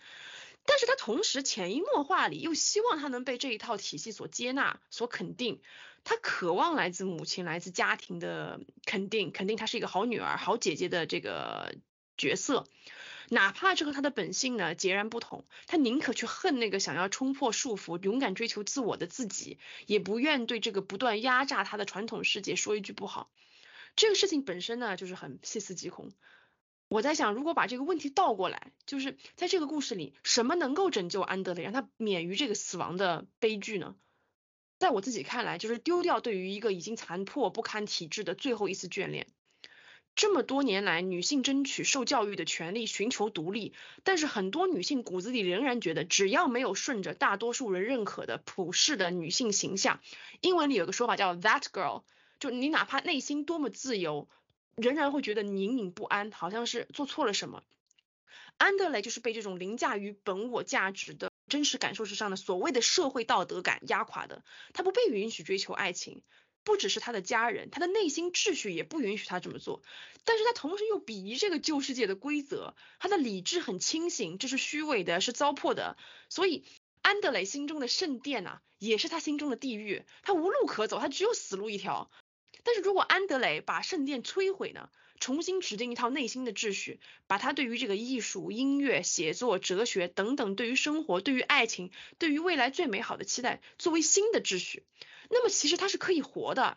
[0.70, 5.62] 但是他同时潜移默化里又希望他能被这一套体系所接纳、所肯定，
[6.04, 11.74] 他渴望来自母亲、来自家庭的肯定，肯定他是一个好女儿、好姐姐的这个
[12.18, 12.66] 角色，
[13.30, 23.30] 哪怕这和他的本性呢截然不同，他宁可去恨那个想要冲破束缚、勇敢追求自我的自己，也不愿对这个不断压榨他的传统世界说一句不好。
[23.96, 26.12] 这个事情本身呢，就是很细思极恐。
[26.88, 33.94] 我在想，如果把这个问题倒过来，就是在这个故事里，什么能够拯救安德雷，让他免于这个死亡的悲剧呢？
[34.78, 39.26] 在我自己看来，就是丢掉对于一个已经残破不堪体制的最后一丝眷恋。
[40.16, 50.00] 这么多年来，女性争取受教育的权利，寻求独立，但是很多女性骨子里仍然觉得，只要没有顺着大多数人认可的普世的女性形象，
[50.40, 52.02] 英文里有个说法叫 that girl，
[52.40, 54.26] 就你哪怕内心多么自由。
[54.80, 57.62] 仍然会觉得隐隐不安，好像是做错了什么。
[58.56, 66.22] 安德雷就是被这种凌驾于本我价值的真实感受之上的所谓的社会道德感压垮的，他不被允许追求爱情。
[66.64, 69.82] 不只是他的家人，他的内心秩序也不允许他这么做。
[70.24, 75.96] 但是他同时又鄙夷这个旧世界的规则，他的理智很清醒，这是虚伪的，是糟粕的。
[76.28, 76.64] 所以
[77.00, 82.10] 安德雷心中的圣殿啊，也是他心中的地狱，他无路可走，他只有死路一条。
[82.68, 94.84] 但是如果安德雷把圣殿摧毁呢，重新指定一套内心的秩序，把他对于这个艺术、音乐、写作、哲学等等，对于生活、对于爱情、对于未来最美好的期待，作为新的秩序。
[95.30, 96.76] 那么其实它是可以活的，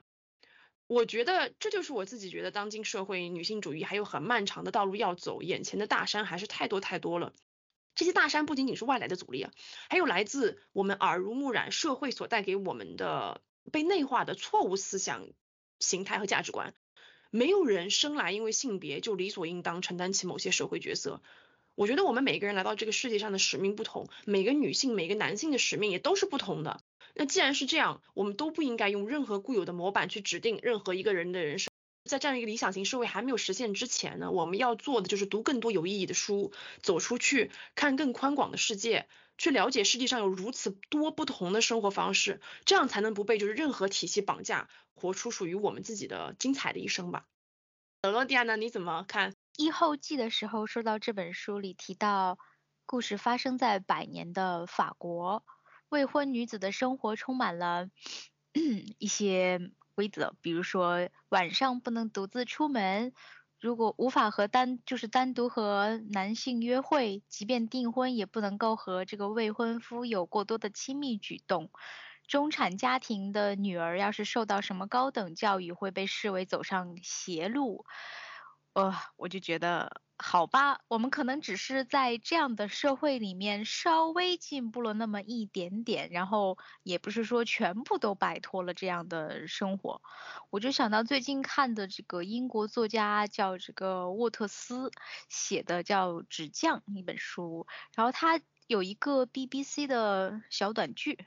[0.88, 7.34] 我觉得这就是我自己觉得当今社会女性主义还有很漫长的道路要走，眼前的大山还是太多太多了。
[7.96, 9.52] 这些大山不仅仅是外来的阻力啊，
[9.90, 13.42] 还有来自我们耳濡目染社会所带给我们的
[13.74, 15.28] 被内化的错误思想
[15.82, 16.74] 形态和价值观。
[17.30, 21.22] 没有人生来因为性别就理所应当承担起某些社会角色。
[21.76, 26.82] 我觉得我们每个人来到这个世界上的使命不同，每个女性、每个男性的使命也都是不同的。
[27.16, 31.72] 那既然是这样，我们都不应该用任何固有的模板去指定任何一个人的人生。
[32.04, 39.08] 在这样一个理想型社会还没有实现之前呢，我们要做的就是读更多有意义的书，走出去看更宽广的世界，
[39.42, 47.26] 去了解世界上有如此多不同的生活方式，这样才能不被就是任何体系绑架，活出属于我们自己的精彩的一生吧。
[48.02, 48.56] 德罗蒂亚呢？
[48.56, 49.34] 你怎么看？
[49.58, 52.38] 一后记的时候说到这本书里提到，
[52.86, 55.44] 故事发生在百年的法国。
[55.90, 57.90] 未婚女子的生活充满了
[59.00, 63.12] 一些规则，比如说晚上不能独自出门，
[63.62, 71.70] 如果无法和单就是单独和男性约会，即便订婚也不能够和这个未婚夫有过多的亲密举动。
[72.28, 77.86] 中产家庭的女儿要是受到什么高等教育，会被视为走上邪路。
[78.74, 80.02] 呃，我就觉得。
[80.24, 90.04] 好吧，我们可能只是在这样的社会里面稍微进步了那么一点点，然后也不是说全部都摆脱了这样的生活。
[90.52, 94.92] 我就想到最近看的这个英国作家叫这个沃特斯
[95.28, 101.18] 写的叫《纸匠》一本书，然后他有一个 BBC 的小短剧。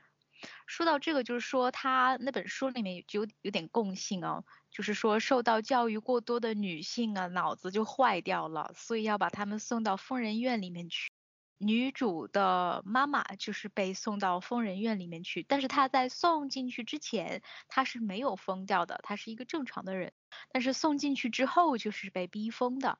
[0.66, 4.44] 说到这个，就是说他那本书里面有有点共性哦，
[4.74, 11.12] 就是说受到教育过多的女性啊，脑子就坏掉了，所以要把她们送到疯人院里面去。
[11.58, 20.12] 女主的妈妈就是被送到疯人院里面去，但是她在送进去之前，她是没有疯掉的，她是一个正常的人。
[20.50, 22.98] 但是送进去之后，就是被逼疯的。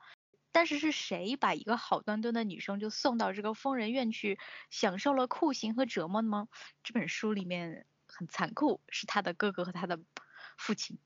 [0.53, 4.39] 但是是谁把一个好端端的女生就送到这个疯人院去，
[4.71, 6.47] 享受了酷刑和折磨呢？
[6.85, 9.99] 这本书里面很残酷，是他的哥哥和他的
[10.57, 11.01] 父亲。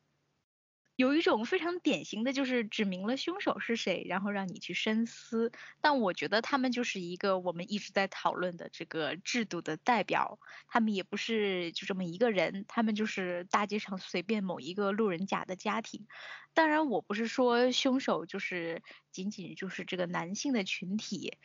[0.98, 5.52] 有一种非常典型的就是指明了凶手是谁，然后让你去深思。
[5.80, 10.40] 但我觉得他们就是一个我们一直在讨论的这个制度的代表。
[10.66, 16.08] 他们也不是就这么一个人，他们就是大街上随便某一个路人甲的家庭。
[16.52, 18.82] 当然，我不是说凶手就是
[19.12, 21.38] 仅仅就是这个男性的群体，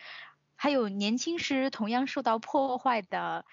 [0.56, 3.46] 还有年轻时同样受到破坏的，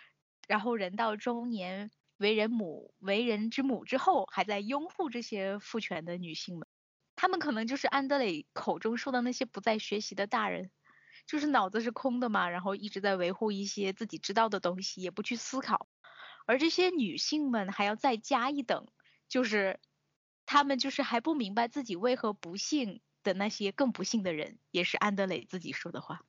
[0.49, 1.91] 然后人到中年。
[2.21, 6.69] 为人母、为人之母之后，还在拥护这些父权的女性们，
[7.17, 10.71] 她们可能就是安德磊口中说的那些不再学习的大人，
[11.27, 15.89] 就是脑子是空的嘛，然后一直在维护一些自己知道的东西，也不去思考。
[16.45, 18.87] 而这些女性们还要再加一等，
[19.27, 19.81] 就是
[20.45, 26.21] 她们就是还不明白自己为何不幸的那些更不幸的人，也是安德磊自己说的话。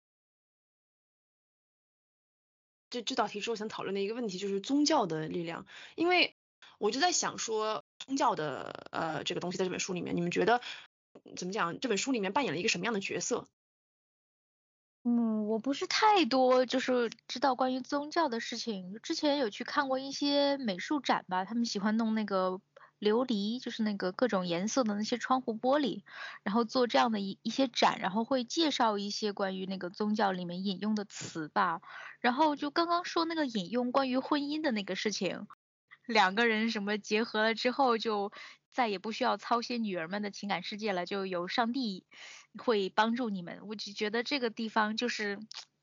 [2.92, 5.66] 这这道题是我想讨论的一个问题，就是宗教的力量。
[5.96, 6.36] 因为
[6.78, 10.62] 我就在想说，宗教的呃这个东西在这本书里面，你们觉得
[11.36, 11.80] 怎么讲？
[11.80, 13.48] 这本书里面扮演了一个什么样的角色？
[15.04, 19.00] 嗯，我不是太多就是知道关于宗教的事情。
[19.02, 22.62] 之前有去看过一些美术展吧，他们喜欢弄那个。
[23.02, 26.04] 琉璃就是那个各种颜色的那些窗户玻璃，
[26.44, 31.82] 然后做这样的一一些展，然后会介绍一些关于那个宗教里面引用的词吧。
[32.20, 35.48] 然后就刚刚说那个引用关于婚姻的那个事情，
[36.06, 38.32] 两个人什么结合了之后就
[38.70, 42.06] 再也不需要操心女儿们的情感世界了，就有上帝
[42.60, 43.62] 会帮助你们。
[43.68, 45.40] 我就觉得这个地方就是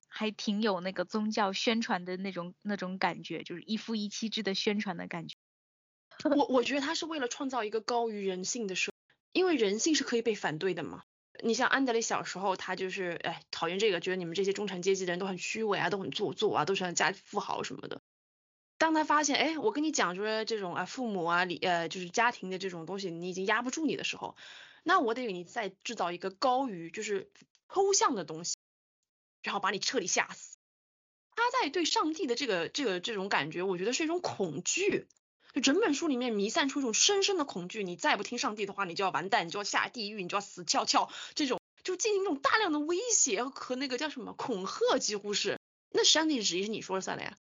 [0.06, 5.36] 还挺有那个宗教宣传的那种那种感觉，就是一夫一妻制的宣传的感觉。
[6.36, 8.92] 我我觉得他是为了创造一个高于人性的社，
[9.32, 11.02] 因为人性是可以被反对的嘛。
[11.44, 18.00] 你像安德烈小时候，他就是哎讨厌这个，觉得你们这些中产阶级的人都很虚伪啊，都很做作啊，都是家富豪什么的。
[18.76, 24.36] 当他发现哎，我跟你讲说这种啊父母啊里呃就是家庭的这种东西，你已经压不住你的时候，
[24.82, 27.30] 那我得给你再制造一个高于就是
[27.72, 28.56] 抽象的东西，
[29.44, 30.56] 然后把你彻底吓死。
[31.36, 35.06] 他在对上帝的这个这个这种感觉，我觉得是一种恐惧。
[35.54, 41.10] 就整本书里面弥散出一种深深的恐惧，你再不听上帝的话，你就要完蛋，你就要下地狱，你就要死翘翘。
[41.34, 45.58] 这种就进行一种大量的威胁和那个叫什么恐吓，几乎是。
[45.90, 47.38] 那上帝旨意是你说了算的呀，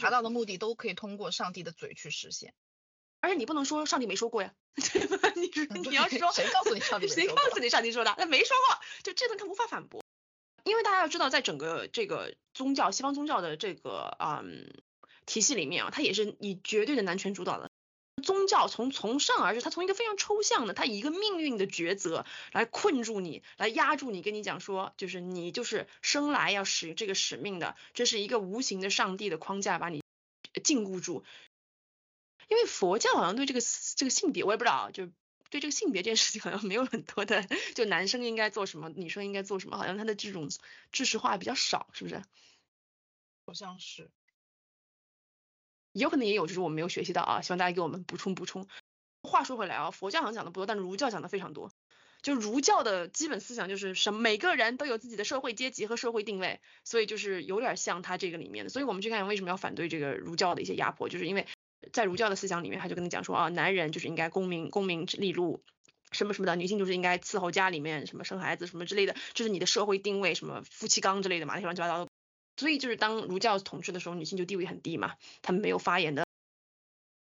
[0.00, 2.54] 达到的目的都可以通过上帝的嘴去实现。
[3.20, 5.32] 而且你不能说上帝没说过呀， 对吧？
[5.34, 8.14] 你你要是说谁告诉你上帝谁告诉你上帝说的？
[8.18, 10.02] 那没说过，就这个他无法反驳。
[10.64, 14.72] 因为大家要知道，在整个这个宗教西方宗教的这个嗯。
[15.26, 17.70] 体系里面啊，它也是以绝对的男权主导的
[18.22, 30.02] 宗教，从从上而至，它从一个非常抽象的，它以一个命运的抉择来困住你，来压住你，跟你讲说，就是你就是生来要使这个使命的，这是一个无形的上帝的框架把你
[30.62, 31.24] 禁锢住。
[32.48, 33.60] 因为佛教好像对这个
[33.96, 35.06] 这个性别，我也不知道，就
[35.48, 40.50] 对这个性别这件事情好像没有很多的，就男生应该做什么，女生应该做什么，好像他的这种
[40.92, 42.22] 知识化比较少，是不是？
[43.46, 44.10] 好像是。
[45.92, 48.66] 有可能也有，就是我们没有学习到啊，希望大家给我们补充补充。
[49.22, 51.70] 话说回来啊，佛教好像讲的不多，但是儒教讲的非常多。
[52.22, 58.70] 就儒教的基本思想就是什，每个人都有自己的社会阶级和社会定位，所以就是有点像他这个里面的。
[58.70, 61.46] 所以我们去看为什么要反对这个儒教的一些压迫，就是因为
[61.92, 65.64] 在儒教的思想里面，他就跟你讲说啊，男人就是应该功名功名利禄
[66.12, 72.11] 什么什么的，女性就是应该伺候家里面什么生孩子什么之类的，就是你的社会定位什么夫妻纲之类的嘛，那些乱七八糟的。
[72.62, 76.24] 所以就是当儒教统治的时候，女性就地位很低嘛，她们没有发言的。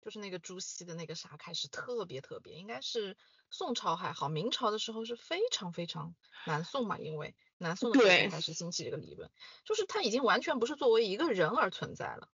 [0.04, 3.18] 就是那个朱熹的那个啥开始特别特别，应该是
[3.50, 6.14] 宋朝还好，明朝的时候是非常非常
[6.46, 9.32] 南宋嘛，因为南宋的时候开始兴起这个理论，
[9.66, 12.30] 就是他已经完全不是作为一个人而存在了，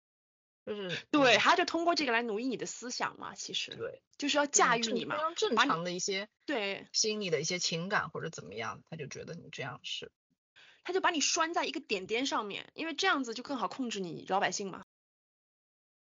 [0.66, 10.12] 就是对，他就通过这个来奴役你的思想嘛，其实对，就是要驾驭你嘛，非常正常的一些对心理的一些情感或者怎么样，他就觉得你这样是。
[10.88, 14.86] 他就把你拴在一个点点上面，因为这样子就更好控制你老百姓嘛。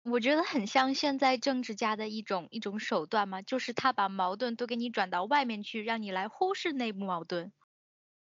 [0.03, 7.53] 我觉得很像现在政治家的一种一种手段嘛，就是他把矛盾都给你转到外面去，让你来忽视内部矛盾。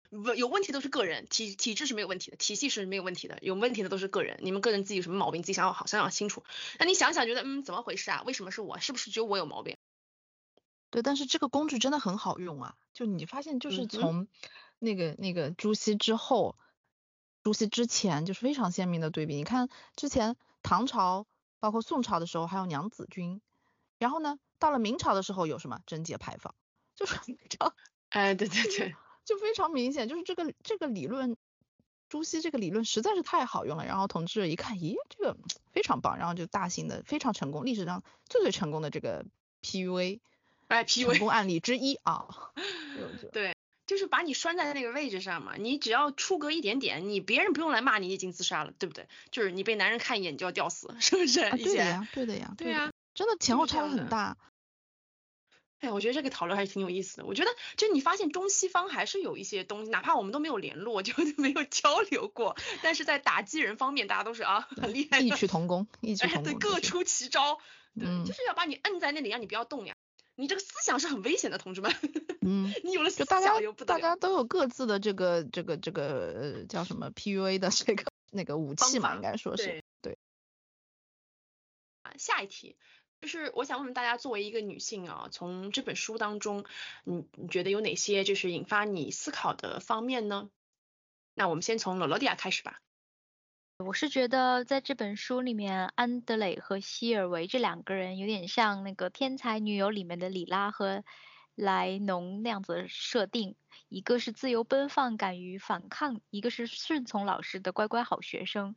[0.10, 4.38] 不，有问题都是个人，体体制是没有问题的，体系是没有问题的，有问题的都是个人。
[4.42, 6.44] 你们个人自己有什么毛病，自己想好想想清楚。
[6.78, 8.22] 那你想想，觉得嗯，怎么回事啊？
[8.26, 8.80] 为什么是我？
[8.80, 9.78] 是不是只有我有毛病？
[10.90, 14.28] 对，但是这个工具真的很好用啊，就你发现就是从。
[14.80, 16.58] 那个那个朱熹之后，
[17.44, 19.36] 朱熹之前就是非常鲜明的对比。
[19.36, 21.28] 你看之前唐朝，
[21.60, 23.42] 包括宋朝的时候还有娘子军，
[23.98, 26.56] 然后呢，到了明朝的时候有什么贞节牌坊，
[26.96, 27.74] 就是非常，
[28.10, 31.36] 哎，对对对，就非常明显，就是这个这个理论，
[32.08, 33.86] 朱熹这个理论实在是太好用了。
[33.86, 35.38] 然后同志一看，咦，这个
[35.72, 39.26] 非常棒，然后就大型的非常成功，历史上最最成功的这个
[39.62, 40.20] PUA，
[40.68, 42.28] 哎，PUA 成功案例之一啊，
[43.34, 43.56] 对。
[43.90, 49.08] 就是把你拴在那个位置上嘛，你只要出格一点点，你别人不用来骂你已经自杀了，对不对？
[49.32, 51.50] 就是你被男人看一眼你就要吊死， 是不是？
[51.50, 54.38] 对的呀，对的呀，对呀，真的前后差很大。
[55.80, 57.26] 哎，我觉得这个讨论还是挺有意思的。
[57.26, 61.12] 我觉得就你发现中西方还是有一些东西，哪怕我们都没有联络，就
[61.42, 67.58] 没有交流过，但是在打击人方面，大家都是啊很厉害，异曲同工，异曲同工，对，各出奇招，
[67.98, 69.96] 对，就是要把你摁在那里，让你不要动呀。
[70.40, 71.94] 你这个思想是很危险的，同志们。
[72.40, 80.18] 嗯， 你有了思想又不大家都有各自的这个这个这个呃叫什么 PUA 的这个那个武器嘛，应该说是对。
[82.04, 82.78] 啊，下一题
[83.20, 86.64] 就是我想问问大家，作为一个女性啊，从这本书当中，
[87.04, 90.50] 你你觉得有哪些就是引发你思考的方面呢？
[91.34, 92.82] 那我们先从罗罗迪亚开始吧。
[93.86, 101.06] 我是觉得在这本书里面，安德雷和希尔维这两个人有点像那个《天才女友》里面的里拉和
[101.56, 103.56] 莱农那样子设定，
[103.88, 108.76] 一个是自由奔放、敢于反抗，一个是顺从老师的乖乖好学生。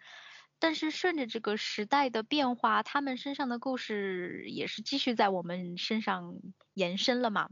[0.60, 6.36] 但是顺着这个时代的变化，他们身上的故事也是继续在我们身上
[6.74, 7.50] 延伸了嘛。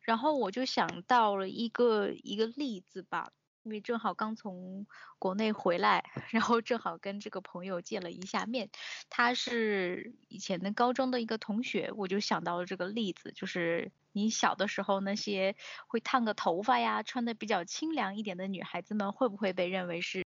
[0.00, 3.30] 然后我就想到了一个一个例子吧。
[3.62, 4.86] 因为正好刚从
[5.18, 8.70] 国内回来， 然后正好跟这个朋友见了一下面，
[9.10, 15.56] 他是以前的高中的一个同学，我就想到了这个例子，就是你小的时候那些
[15.86, 20.24] 会烫个头发呀，穿的比较清凉一点的女孩子们，会不会被认为是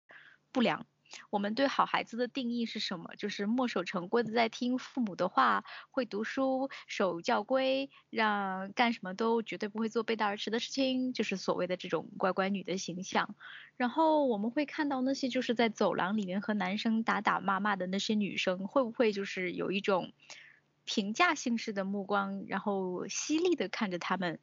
[0.51, 0.85] 不良？
[1.29, 3.15] 我们对好孩子的定义是什么？
[3.17, 13.35] 就是墨守成规的在听父母的话，会读书，守教规，让干什么都绝对不会做背道而驰的事情，就是所谓的这种乖乖女的形象。
[13.77, 20.13] 然后我们会看到那些就是在走廊里面和男生打打骂骂的那些女生，会不会就是有一种
[20.85, 24.39] 评价性式的目光，然后犀利的看着他们？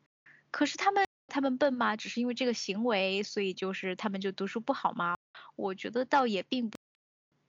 [0.51, 1.97] 可是他们他们笨吗？
[1.97, 5.17] 只是因为这个行为，所以就是他们就读书不好吗？
[5.57, 6.77] 我觉得倒也并不，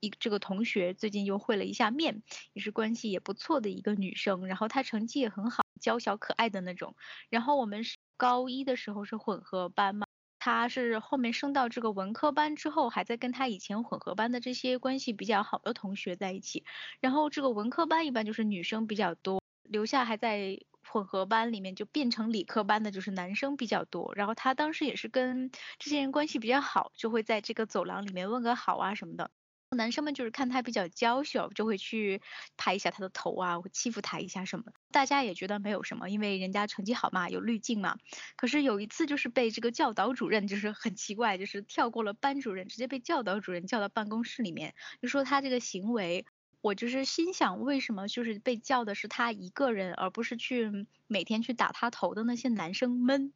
[0.00, 2.22] 一这个同学最近又会了一下面，
[2.54, 6.96] 也是关系也不错的一个女生，然后她成绩也很好，娇小可爱的那种。
[7.28, 10.06] 然后我们是高一的时候是混合班嘛，
[10.38, 16.64] 她是后面升到这个文科班之后，还在跟她以前混合班的这些关系比较好的同学在一起。
[17.00, 20.58] 然后这个文科班一般就是女生比较多，留下还在。
[20.88, 24.12] 混合班里面就变成理科班的，就是男生比较多。
[24.14, 29.30] 然后他当时也是跟这些人关系比较好，就会在这个走廊里面问个好啊什么的。
[29.70, 32.22] 男生们就是看他比较娇小，就会去
[32.56, 34.66] 拍一下他的头啊，欺负他一下什么。
[34.92, 37.96] 大家也觉得没有什么，因为人家成绩好嘛，有滤镜嘛。
[38.36, 46.24] 可是有一次就是被这个教导主任，就是很奇怪，就是跳过了班主任，直接被教导主任叫到办公室里面，就说他这个行为。
[46.64, 53.34] 我就是心想，为什么就是被叫的是他一个人，而不是去每天去打他头的那些男生们？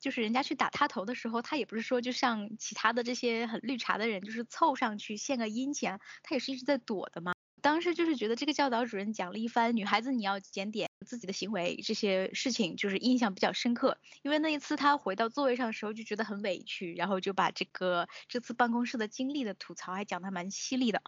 [0.00, 5.90] 就是人家去打他头的时候，他也不是说就像其他的这些很绿茶的人，就是凑上去献个殷勤，
[6.24, 7.34] 他也是一直在躲的嘛。
[7.62, 13.98] 当时就是觉得这个教导主任讲了一番，女孩子你要检点自己的行为，这些事情就是印象比较深刻。
[14.22, 21.02] 因为那一次他回到座位上的时候就觉得很委屈，然后就把这个这次办公室的经历的吐槽还讲得蛮犀利的。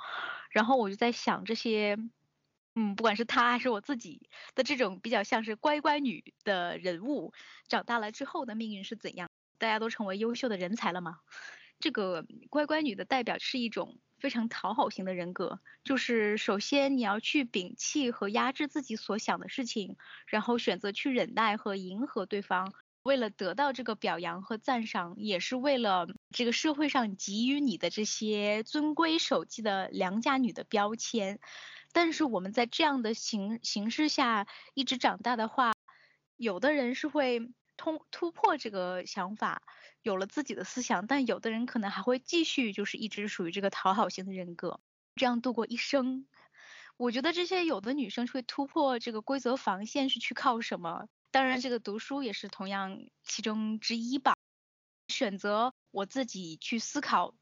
[0.50, 1.96] 然后我就在想这些，
[2.74, 7.32] 嗯，不管是他还是我自己的这种比较像是乖乖女的人物，
[7.68, 9.28] 长大了之后的命运是怎样？
[9.58, 11.18] 大家都成为优秀的人才了吗？
[11.82, 13.98] 这个乖乖女的代表是一种。
[14.22, 19.96] 非常讨好型的人格，就是首先你要去摒弃和压制自己所想的事情，
[20.28, 22.72] 然后选择去忍耐和迎合对方，
[23.02, 31.40] 为了得到这个表扬和赞赏，也是为了这个社会上给予你的这些尊规守纪的良家女的标签。
[31.92, 35.72] 但是我们在这样的形形势下一直长大的话，
[36.36, 39.62] 有的人是会通突破这个想法。
[40.02, 44.80] 有了自己的思想，但有的人可能还会继续，就是一直属于这个讨好型的人格，
[45.14, 46.26] 这样度过一生。
[46.96, 51.08] 我觉得这些有的女生会突破这个规则防线是去靠什么？
[51.30, 54.34] 当然，这个读书也是同样其中之一吧。
[55.08, 57.34] 选择我自己去思考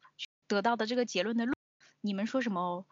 [0.47, 1.55] 得到的这个结论的路，
[2.01, 2.87] 你们说什么？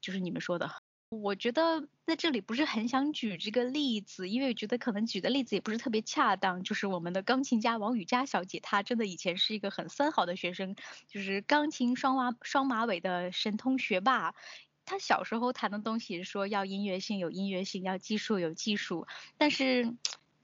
[0.00, 0.83] 就是你们说的。
[1.22, 6.62] 我觉得在这里不是很想举这个例子，因为我觉得可能举的例子也不是特别恰当。
[6.62, 10.76] 就是我们的钢琴家王雨佳小姐，她真的以前是一个很三好的学生，
[11.08, 14.34] 就是钢琴双马双马尾的神通学霸。
[14.84, 19.06] 她小时候弹的东西说要音乐性有音乐性，要技术有技术，
[19.38, 19.94] 但是。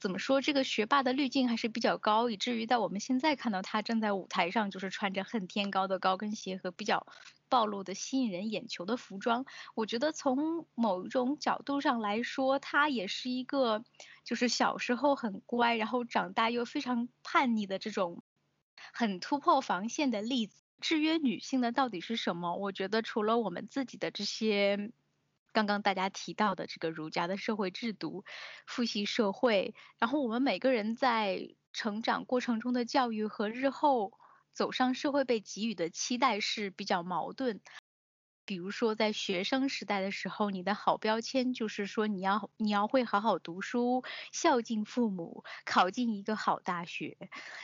[0.01, 0.41] 怎么说？
[0.41, 7.07] 这个学霸的滤镜还是比较高，以至于在我们现在看到他站在舞台上，就是穿着恨天高的高跟鞋和比较
[7.51, 9.45] 暴露的吸引人眼球的服装。
[9.75, 13.85] 我觉得从某一种角度上来说，他也是一个
[14.25, 18.23] 就是小时候很乖，然后长大又非常叛逆的这种
[18.95, 20.63] 很突破防线的例子。
[20.81, 22.57] 制约女性的到底是什么？
[22.57, 24.93] 我觉得除了我们自己的这些。
[25.53, 28.25] 刚刚大家提到的这个儒家的社会制度，
[28.69, 34.13] 父系社会，然后我们每个人在成长过程中的教育和日后
[34.53, 37.61] 走上社会被给予的期待是比较矛盾。
[38.47, 47.17] 比如说，在学生时代的时候，你的好标签就是说你要你要会好好读书，孝敬父母，考进一个好大学。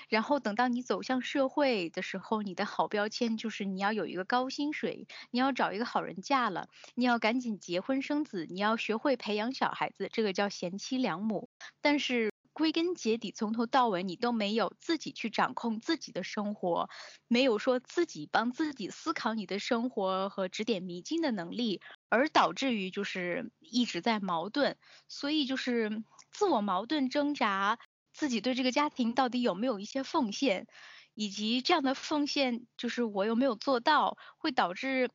[0.08, 11.50] 然后等到你走向社会的时候，你的好标签就是你要有一个高薪水，你要找一个好人嫁了，你要赶紧结婚生子，你要学会培养小孩子，这个叫贤妻良母。
[11.80, 12.30] 但是。
[12.56, 16.88] 归根结底，从头到尾你都没有自己去掌控自己的生活，
[17.28, 26.02] 没有说自己帮自己思考你的生活和指点迷津的能力，而导致于就是一直在矛盾，所以就是
[26.32, 27.78] 自我矛盾挣扎，
[28.14, 30.66] 自己对这个家庭到底有没有一些奉献，
[31.12, 35.10] 以及这样的奉献就是我有没有做到，会导致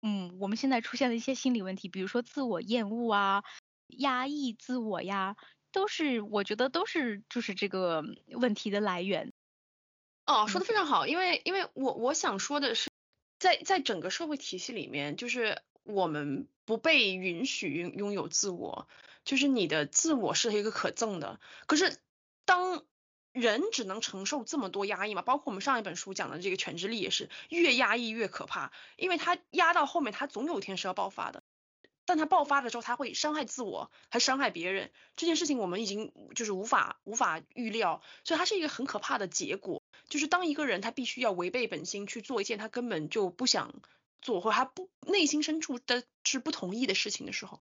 [0.00, 3.42] 嗯我们现在出现的一些心理问题，比如说自我厌恶啊，
[3.88, 5.36] 压抑自我呀。
[5.78, 8.02] 都是，我觉得都是，就是这个
[8.32, 9.32] 问题的来源。
[10.26, 12.90] 哦，说的非常好，因为因为我我想说的是，
[13.38, 18.88] 在在整个社会体系里面，就是我们不被允许拥拥有自我，
[19.24, 21.38] 就是你的自我是一个可憎的。
[21.68, 21.96] 可是
[22.44, 22.82] 当
[23.30, 31.44] 人只能承受这么多压抑嘛，包括我们上一本书讲的这个犬之力也是，越压抑越可怕，因为它压到后面，它总有一天是要爆发的。
[32.08, 34.90] 但他爆发的时候，他会伤害自我，还伤害别人。
[35.14, 39.82] 这件事情我们已经就是无法无法预料，所以它是一个很可怕的结果。
[40.08, 43.74] 就是当一个人他必须要违背本心去做一件他根本就不想
[44.22, 47.60] 做，或者他不内心深处的是不同意的事情的时候，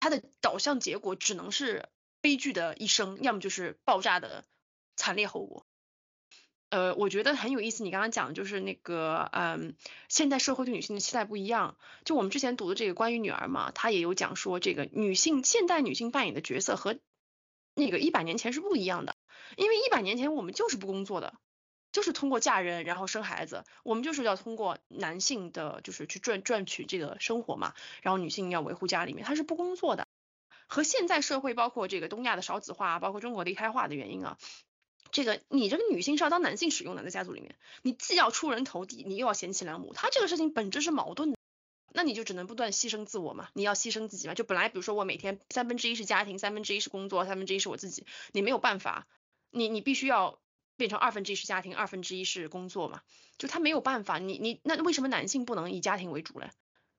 [0.00, 1.90] 他的导向结果只能是
[2.22, 4.46] 悲剧的一生，要么就是爆炸的
[4.96, 5.63] 惨烈后果。
[6.74, 7.84] 呃，我觉得很有意思。
[7.84, 9.76] 你刚刚讲的就是那个，嗯，
[10.08, 11.76] 现代社会对女性的期待不一样。
[12.04, 16.98] 就我们之前读的这个关于女儿嘛，她也有讲说，这个女性现代女性扮演的角色和
[17.76, 19.14] 那个一百年前是不一样的。
[19.56, 21.34] 因为一百年前我们就是不工作的，
[21.92, 30.08] 就是通过嫁人然后生孩子，我们就是要通过男性的就是去赚赚取这个生活嘛，然后女性要维护家里面，她是不工作的。
[30.66, 34.38] 和现在社会包括这个东亚的少子化，包括中国的一胎化的原因啊。
[35.14, 41.38] 这个你这个女性是要当男性使用的，在家族里面，你既要出人头地，你又要贤妻良母，他这个事情本质是矛盾的，
[41.92, 49.06] 那你就只能不断牺牲自我嘛，你要牺牲自己嘛，就本来比如说我每天三分之一是家庭，三分之一是工作，三分之一是我自己，你没有办法，
[49.52, 50.40] 你你必须要
[50.76, 53.02] 变成二分之一是家庭，二分之一是工作嘛，
[53.38, 56.50] 就他没有办法，你你那为什么男性不能以家庭为主嘞？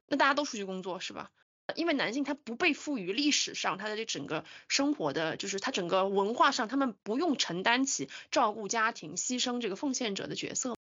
[0.07, 1.31] 那大家都出去工作是吧？
[1.73, 10.75] 因为男性他不被赋予历史上他的这整个生活的，就是他整个文化上，他们不用承担起照顾家庭、牺牲这个奉献者的角色。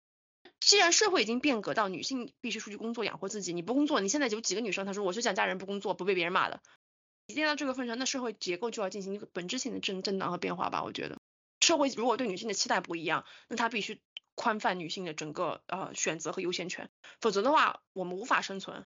[0.58, 6.60] 既然社会已经变革到女性必须出去工作养活自己，你不工作，你现在有几个女生她说我就想嫁人不工作不被别人骂的，
[7.26, 10.82] 已经到这个份上，那社会结构就要进行一个本质性的震震荡和变化吧。
[10.82, 11.18] 我觉得
[11.60, 14.00] 社会如果对女性的期待不一样，那他必须
[14.34, 18.84] 宽泛女性的整个呃选择和优先权，否则的话我们无法生存。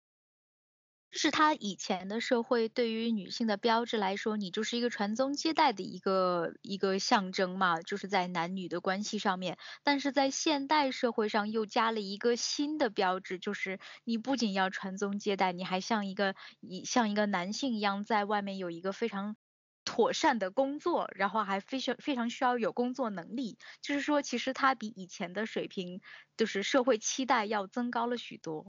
[1.15, 9.57] 就是他以前的社会对于女性的标志来说，你就是一个传宗接代的一个一个象征嘛，就是在男女的关系上面。
[9.81, 19.37] 但是在现代社会上又加了一个新的标志，就是你不仅要传宗接代，你还像一个一像一个男性一样，在外面有一个非常
[19.85, 23.57] 妥善的工作，然后还非常非常需要有工作能力。
[23.81, 26.01] 就是说，其实他比以前的水平，
[26.35, 28.65] 就是社会期待要增高了许多。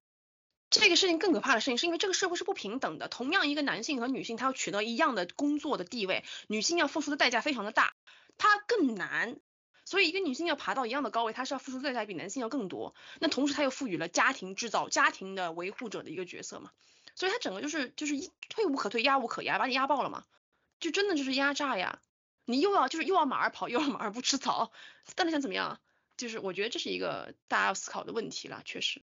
[0.80, 3.08] 这个事情更可怕的事情，是因为这个社会是不平等的。
[3.08, 7.94] 同样一个男性和女性，他要取得一样的工作的地位，女性要付出的代价非常的大，
[8.38, 9.38] 她更难。
[9.84, 12.94] 所以一个女性要爬到一样的高位，她是要付出代价比男性要更多。
[13.20, 16.70] 那同时，她又赋予了家庭制造、家庭的维护者的一个角色嘛。
[17.14, 20.24] 所以她整个就是就是一退无可退，压无可压，把你压爆了嘛。
[20.80, 22.00] 就真的就是压榨呀。
[22.44, 24.72] 你又要就是又要马儿跑，又要马儿不吃草，
[25.14, 25.80] 到底想怎么样？
[26.16, 29.02] 就是我觉得这是一个大家要思考的问题了，确实。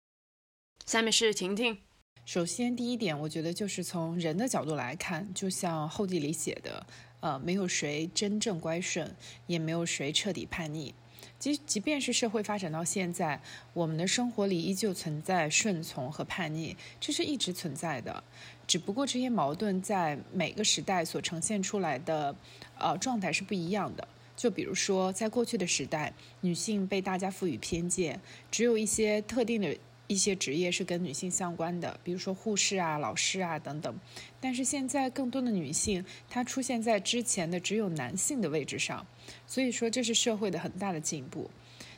[0.85, 1.77] 下面是婷婷。
[2.25, 6.85] 首先，第一点，我觉得就是从人的角度来看，就像后记里写的，
[7.21, 9.15] 呃，没有谁真正乖顺，
[9.47, 10.93] 也没有谁彻底叛逆。
[11.39, 13.41] 即即便是社会发展到现在，
[13.73, 18.23] 我们的生活里依旧存在顺从和叛逆，这是一直存在的。
[18.65, 22.35] 只不过这些矛盾在每个时代所呈现出来的，
[22.77, 24.05] 呃，状态是不一样的。
[24.35, 28.19] 就比如说，在过去的时代，女性被大家赋予偏见，
[28.51, 29.77] 只有一些特定的。
[30.07, 33.93] 一些职业是跟女性相关的，比如说护士啊、老师啊等等。
[34.39, 39.05] 但是现在更多的女性，她出现在之前的只有男性的位置上，
[39.45, 41.51] 所以说这是社会的很大的进步。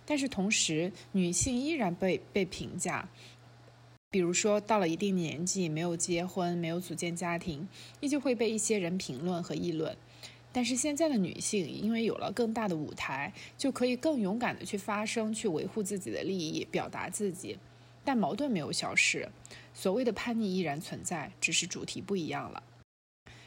[0.05, 3.07] 但是同时，女性依然被被评价，
[4.10, 7.68] 比如说到了一定年纪没有结婚、没有组建家庭，
[7.99, 9.95] 依旧会被一些人评论和议论。
[10.51, 17.55] 但是现在的女性因为有了更大的舞台，就可以更勇敢的去发声，去维护自己的利益，表达自己。
[18.10, 19.30] 但矛盾没有消失，
[19.72, 22.64] 所谓的叛逆依然存在，只是主题不一样了。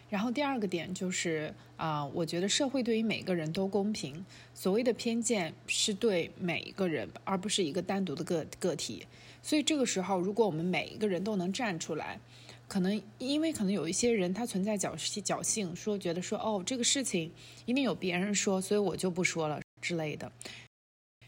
[0.08, 9.04] 然后第二个点就是啊，我觉得社会对于每个人都公平，所谓的偏见是对每一个人，而不是一个单独的个个体。
[9.42, 12.20] 所以这个时候，如果我们每一个人都能站出来，
[12.68, 17.32] 可能因为可能有一些人他存在侥幸侥幸，说觉得说哦这个事情
[17.66, 20.30] 一定有别人说，所以我就不说了之类的。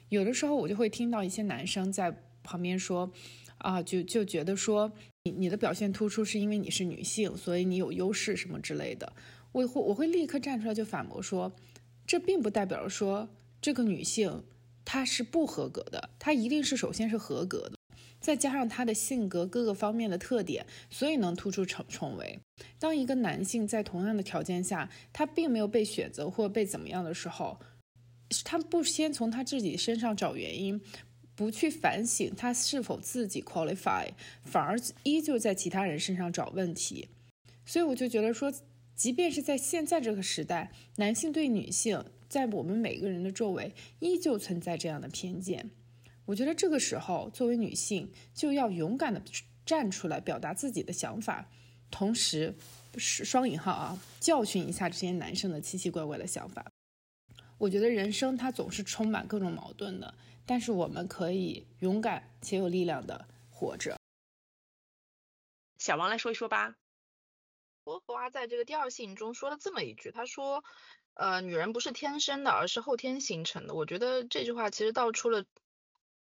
[0.08, 2.14] 有的时候我就会听到一些男生在。
[2.44, 3.10] 旁边说，
[3.58, 4.92] 啊，就就觉得说
[5.24, 9.12] 你你的表现突出是因为你是女性，所以你有优势什么之类的。
[9.50, 11.52] 我会我会立刻站出来就反驳说，
[12.06, 13.28] 这并不代表说
[13.60, 14.44] 这个女性
[14.84, 17.78] 她是不合格的，她一定是首先是合格的，
[18.20, 22.38] 再加上她的性格各个方面的特点，所以能突出重重围。
[22.78, 27.58] 当一个男性在同样的条件下，他并没有被选择或被怎么样的时候，
[28.44, 30.80] 他不先从他自己身上找原因。
[31.36, 34.08] 不去反省他是否自己 qualify，
[34.44, 37.08] 反而依旧在其他人身上找问题，
[37.66, 38.52] 所以我就觉得说，
[38.94, 45.70] 即便是在现在这个时代，男性对女性在我们每个人的周围依旧存在这样的偏见。
[46.26, 49.20] 我觉得这个时候，作为女性就要勇敢的
[49.66, 51.50] 站出来，表达自己的想法，
[51.90, 52.54] 同时
[52.96, 56.64] 是双引号啊，教训一下这些男生的奇奇怪怪的想法。
[57.58, 60.14] 我觉得人生它总是充满各种矛盾的。
[60.46, 63.96] 但是我们可以勇敢且有力量的活着。
[65.78, 66.76] 小王来说一说吧。
[67.82, 70.64] 波伏娃在这个第二信中说了这么一句，他说，
[71.12, 73.74] 呃，女人不是天生的，而是后天形成的。
[73.74, 75.44] 我觉得这句话其实道出了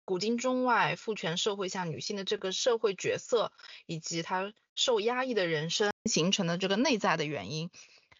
[0.05, 3.51] 古今中外父权社会下女性的这个社会角色，
[3.87, 7.71] 以及她受压抑的人生形成的这个内在的原因。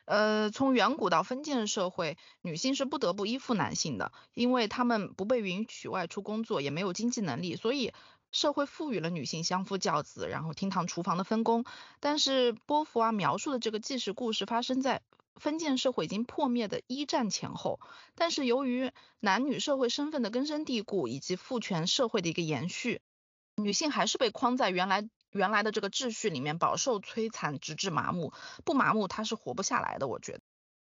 [0.07, 7.93] 呃，从远古到封建社会，女性是不得不依附男性的，因为她们不被允许外出工作，也没有经济能力，所以。
[8.29, 11.63] 社会赋予了女性相夫教子，然后厅堂厨房的分工。
[12.01, 15.01] 但是波伏娃描述的这个纪实故事发生在
[15.35, 17.79] 封建社会已经破灭的一战前后。
[18.15, 18.91] 但是由于
[19.21, 23.01] 男女社会身份的根深蒂固，以及父权社会的一个延续，
[23.55, 28.33] 女性还是被框在原来原来的这个秩序里面，饱受摧残，直至麻木。
[28.65, 30.07] 不麻木，她是活不下来的。
[30.07, 30.39] 我觉得。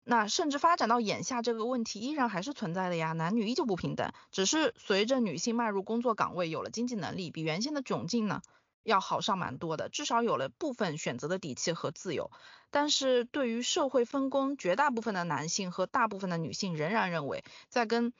[0.05, 8.41] 那甚至发展到眼下，这个问题依然还是存在的呀，男女依旧不平等，只是随着女性迈入工作岗位，有了经济能力，比原先的窘境呢
[8.83, 12.31] 要好上蛮多的，至少有了部分选择的底气和自由。
[12.69, 18.11] 但是对于社会分工，绝大部分的男性和大部分的女性仍然认为，在跟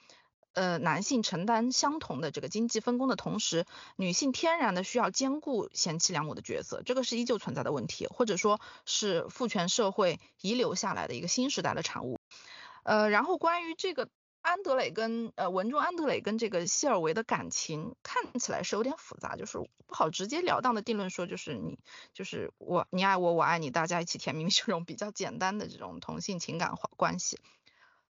[0.54, 12.20] 呃，男性承担相同的这个经济分工的同时，女性天然的需要兼顾贤妻良母的角色，这个是依旧存在的问题，或者说是父权社会遗留下来的一个新时代的产物。
[12.84, 14.10] 呃，然后关于这个
[14.42, 21.80] 安德雷跟呃文中安德雷跟这个希尔维的感情，看起来是有点复杂，就是不好直截了当的定论说，就是你
[22.14, 27.40] 就是我你爱我我爱你，大家一起甜蜜蜜 这种比较简单的这种同性情感关系。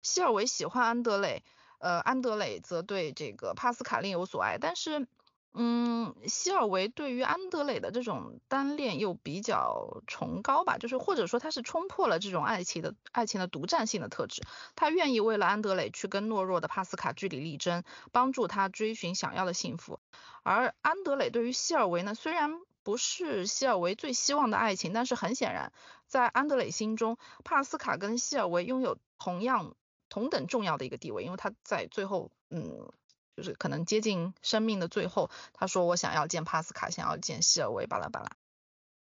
[0.03, 1.45] 希尔维喜欢安德雷。
[1.83, 5.09] 呃，安德磊则对这个帕斯卡另有所爱，但是，
[5.53, 14.43] 嗯，希尔维对于安德磊的这种单恋又比较崇高吧，就是或者说他是冲破了这种爱情的爱情的独占性的特质，
[14.77, 19.99] 他愿意为了安德磊去跟懦弱的帕斯卡据理力争，帮助他追寻想要的幸福。
[20.45, 25.73] 而安德磊对于希尔维呢，虽然不是希尔维最希望的爱情，但是很显然，
[26.07, 29.75] 在安德磊心中，帕斯卡跟希尔维拥有同样。
[30.13, 32.93] 同等重要的一个地位，因为他在最后，嗯，
[33.35, 38.31] 就是可能接近生命的最后，他说我想要见帕斯卡，想要见希尔维，巴拉巴拉，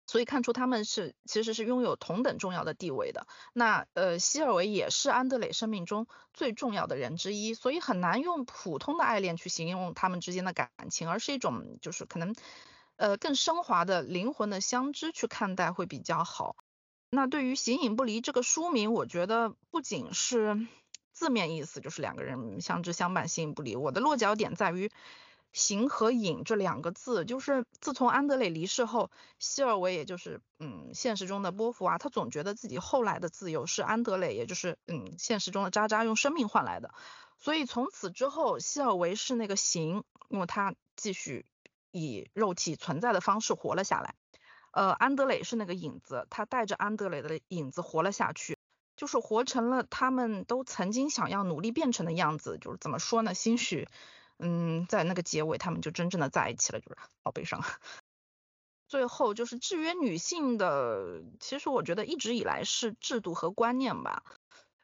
[0.07, 3.27] 所以看出他们是其实是拥有同等重要的地位的。
[3.53, 12.35] 那呃，希尔维也是安德磊生命中最重要的人之一，所以很难用普通的爱恋去形容他们之间的感情，而是一种就是可能
[12.97, 16.57] 呃更升华的灵魂的相知去看待会比较好。
[17.11, 20.67] 那对于形影不离这个书名，我觉得不仅是。
[21.15, 23.77] 字面意思就是两个人相知相伴，形影不离。
[23.77, 24.91] 我的落脚点在于
[25.55, 36.93] “形”和“影”这两个字，就是自从安德磊离世后，希尔维也就是嗯现实中的波伏娃，他总觉得自己后来的自由是安德磊，也就是嗯现实中的渣渣用生命换来的。
[37.39, 41.47] 所以从此之后，希尔维是那个形，因为他继续
[41.93, 44.17] 以肉体存在的方式活了下来。
[44.73, 48.59] 呃，安德雷是那个影子，他带着安德雷的影子活了下去。
[48.97, 53.35] 就是活成了他们都曾经想要努力变成的样子，就是怎么说呢？
[53.35, 53.89] 兴许，
[54.39, 57.63] 嗯，在那个结尾，他们就真正的在一起了，就是好悲伤。
[58.87, 64.23] 最后就是制约女性的，其实我觉得一直以来是制度和观念吧。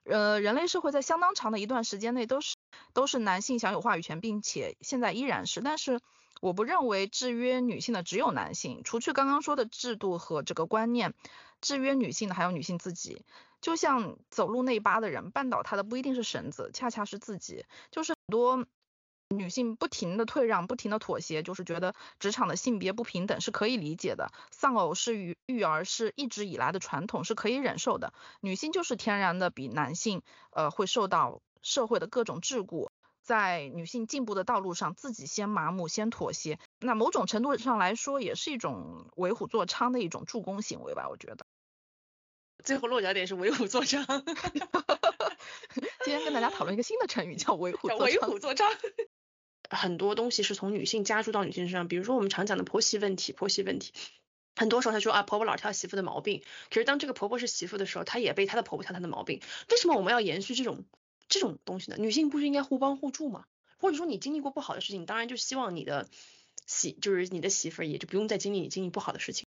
[0.04, 2.56] 呃，人类社会在相当长的一段时间内都是
[2.94, 5.60] 都是男性享有话语权，并且现在依然是。
[5.60, 6.00] 但是
[6.40, 11.14] 我不认为制约女性的只有男性，除去刚刚说的制度和这个观念，
[11.60, 13.24] 制约女性的还有女性自己。
[13.60, 17.64] 就像走路内八的人，绊倒他的不一定是绳子，恰恰是自己。
[17.90, 18.66] 就是很多
[19.28, 28.12] 女性不停的退让，不停的妥协，就是觉得职场的性别不平等是可以理解的，丧偶是育育儿是一直以来的传统，是可以忍受的。
[28.40, 32.88] 女性就是天然的比男性，呃，会受到社会的各种桎梏，
[33.22, 41.46] 在女性进步的道路上，自己先麻木，先妥协，那某种程度上来说，也是一种为虎作伥的一种助攻行为吧，我觉得。
[42.64, 44.04] 最后落脚点是为虎作伥。
[46.04, 47.88] 今天跟大家讨论一个新的成语，叫为虎。
[47.88, 48.64] 为虎作伥。
[49.68, 53.92] 很多东西是从女性加注到女性身上，比如说我们常讲的婆媳问题，婆媳问题，
[54.56, 59.40] 很多时候她说啊，婆婆老挑媳妇的毛病，可是当这个婆婆是媳妇的时候，她也被她的婆婆挑她的毛病。
[59.70, 60.84] 为什么我们要延续这种
[61.28, 61.96] 这种东西呢？
[61.98, 63.44] 女性不是应该互帮互助吗？
[63.78, 66.08] 或者说你经历过不好的事情，当然就希望你的
[66.66, 69.46] 媳就是你的媳妇儿也就不用再经历你经历不好的事情。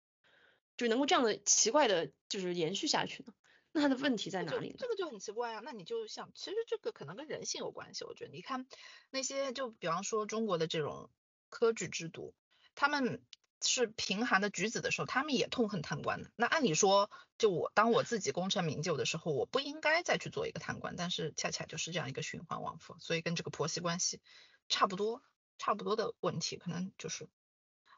[0.77, 3.33] 就能够这样的奇怪的，就是延续下去呢？
[3.71, 4.73] 那他的问题在哪里？
[4.79, 5.61] 这个就很奇怪啊。
[5.61, 8.05] 那你就想，其实这个可能跟人性有关系。
[8.05, 8.65] 我觉得，你看
[9.09, 11.09] 那些，就比方说中国的这种
[11.49, 12.33] 科举制度，
[12.73, 13.21] 他们
[13.61, 16.31] 是贫寒的举子的时候，他们也痛恨贪官的。
[16.37, 20.95] 那按理说，就我当我自己功成名就的时候，我不应该再去做一个贪官。
[20.95, 24.21] 但是恰恰就是这样一个循环往复，所以跟这个婆媳关系
[24.69, 25.21] 差不多，
[25.57, 27.27] 差不多的问题，可能就是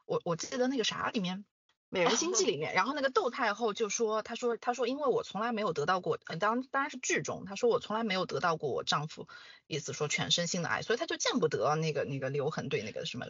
[0.06, 1.44] 我我记得那个啥里面。
[1.90, 9.26] 美人心计里面，然后那个窦太后就说，她说她说因为我从来没有得到过，呃当当然是剧中，她说我从来没有得到过我丈夫，
[9.66, 13.26] 意思说全身心的爱，所以她就见不得那个那个刘恒对那个什么。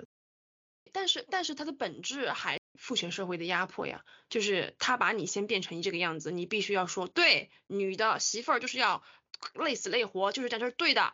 [0.93, 9.03] 但是但是它的本质还父权社会的压迫呀，就是他把你先变成这个样子，你必须要说对，女的媳妇儿就是要
[9.55, 11.13] 累死累活，就是这样，这是对的。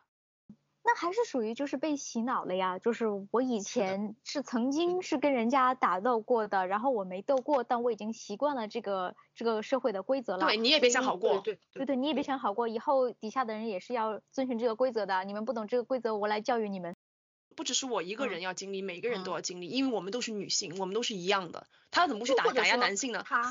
[0.86, 10.46] 那还是属于就是被洗脑了呀，就是我以前是曾经是跟人家打斗过的，然后我没斗过，但我已经习惯了这个这个社会的规则了。
[10.46, 11.40] 对，你也别想好过。
[11.40, 16.94] 对对对，你也别想好过，以后底下的人也是要遵循这个规则的，你们不懂这个规则，我来教育你们。
[17.56, 21.66] 不只是我一个人嗯要经历，每个人都嗯要经历，因为我们都是女性，我们都是一样的。
[21.90, 23.22] 他怎么不去打打压男性呢？
[23.24, 23.48] 他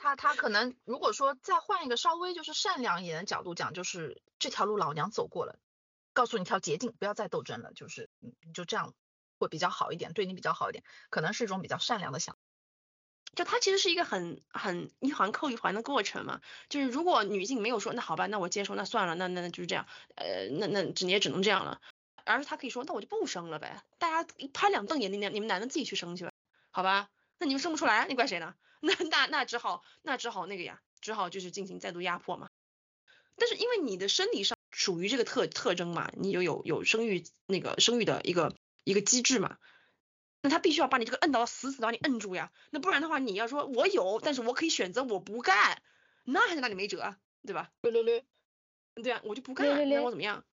[0.00, 5.58] 他他可能如果说再换一个稍微就是善良一点的角度讲，就是这条路老娘走过了，
[6.12, 8.94] 告诉你一条捷径，不要再斗争了，就是嗯你就这样
[9.38, 12.36] 会比较好一点，对你比较好一点，可能是一种比较善良的想。
[13.36, 16.40] 就它其实是一个很很一环扣一环的过程嘛。
[16.68, 19.86] 就是如果女性没有说那好吧，那我接受，那算了，那那那就是这样，
[20.16, 21.80] 呃，那那只你也只能这样了。
[22.24, 26.32] 而是她可以说，那我就不生了呗，大家一拍两瞪眼，你你们男的自己去生去吧，
[26.70, 27.08] 好吧？
[27.38, 28.54] 那你们生不出来，你怪谁呢？
[28.82, 32.48] 那那那只好那只好那个呀，只好就是进行再度压迫嘛。
[33.36, 38.54] 但是因为你的生理上属于这个特特征嘛，你就有有生育那个生育的一个
[38.84, 39.58] 一个机制嘛，
[40.42, 45.82] 那他必须要把你这个摁到死死的把你摁住呀，那不然的话你要说我有，但是我可以选择我不干，
[46.24, 47.70] 那还是拿你没辙啊，对吧？
[47.82, 48.24] 对对对，
[49.02, 50.44] 对啊，我就不干，那我怎么样？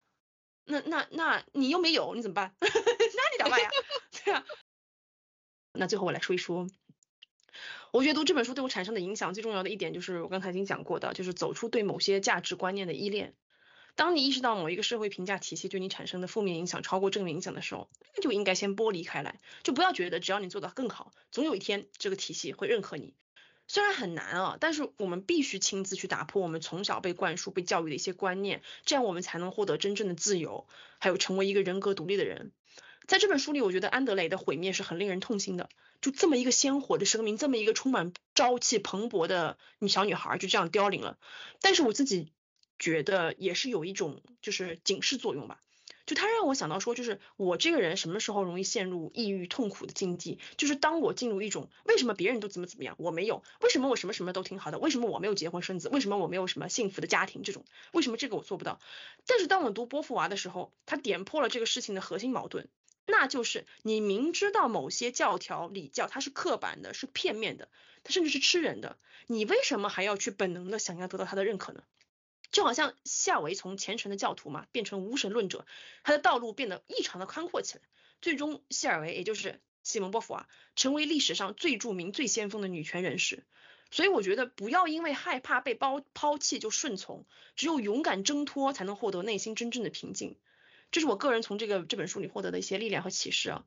[0.66, 2.54] 那那那你又没有，你怎么办？
[2.60, 3.70] 那你咋办呀？
[4.26, 4.44] 对啊。
[5.72, 6.68] 那最后我来说一说，
[7.92, 13.36] 我觉得读这本书对我产生的影响最重要的一点就是我刚才已经讲过的，就是走出对某些价值观念的依恋。
[13.98, 23.16] 当你意识到某一个社会评价体系对你产生的负面影响超过正面影响的时候，那就应该先剥离开来，就不要觉得只要你做得更好，总有一天这个体系会认可你。
[23.68, 30.68] 虽然很难啊，但是我们必须亲自去打破我们从小被灌输、被教育的一些观念，这样我们才能获得真正的自由，
[31.00, 32.52] 还有成为一个人格独立的人。
[33.08, 35.70] 在这本书里，我觉得安德雷的毁灭是很令人痛心的。
[36.00, 41.18] 就这么一个鲜活的生命，这么一个充满朝气蓬勃的女小女孩，就这样凋零了。
[41.60, 42.32] 但是我自己
[42.80, 45.62] 觉得也是有一种就是警示作用吧。
[46.06, 58.80] 就他让我想到说，就是我这个人什么时候容易陷入抑郁痛苦的境地，就是当我进入一种为什么别人都怎么怎么样，我没有，为什么我什么什么都挺好的，为什么我没有结婚生子，为什么我没有什么幸福的家庭这种，为什么这个我做不到？
[59.26, 62.70] 但是当我读波伏娃的时候，他点破了这个事情的核心矛盾，
[63.06, 67.68] 那就是你明知道某些教条礼教它是刻板的，是片面的，
[68.06, 68.98] 它甚至是吃人的，
[69.28, 71.84] 你为什么还要去本能的想要得到他的认可呢？
[72.52, 75.66] 就好像西尔维从虔诚的教徒嘛变成无神论者，
[76.04, 77.84] 他的道路变得异常的宽阔起来。
[78.22, 83.46] 最终，西尔维也就是西蒙波伏娃成为历史上最著名、最先锋的女权人士。
[83.92, 87.26] 所以我觉得不要因为害怕被抛抛弃就顺从，
[87.56, 90.36] 只有勇敢挣脱，才能获得内心真正的平静。
[90.92, 93.66] 这是我个人从这个这本书里获得的一些力量和启示啊。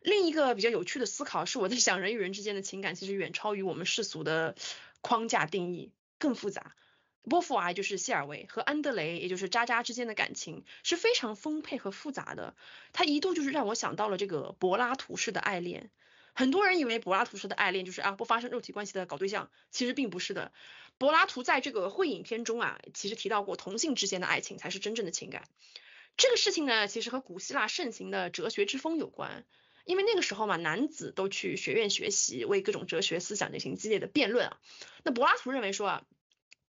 [0.00, 4.54] 另一个比较有趣的思考是，我在想人与人之间的情感其实远超于我们世俗的
[5.00, 6.74] 框架定义，更复杂。
[7.22, 12.54] 波伏娃就是谢尔维和安德雷，也就是渣渣之间的感情是非常丰沛和复杂的。
[12.92, 15.90] 他一度就是让我想到了这个柏拉图式的爱恋。
[16.34, 20.52] 很多人以为柏拉图式的爱恋就是啊不发生肉体关系的搞对象，其实并不是的。
[20.96, 25.44] 柏拉图在这个会影片中啊，其实提到过同性之间的爱情才是真正的情感。
[26.16, 29.44] 这个事情呢，其实和古希腊盛行的哲学之风有关。
[29.84, 34.58] 因为那个时候嘛，男子都去学院学习，为各种哲学思想进行激烈的辩论啊。
[35.02, 36.02] 那柏拉图认为说啊，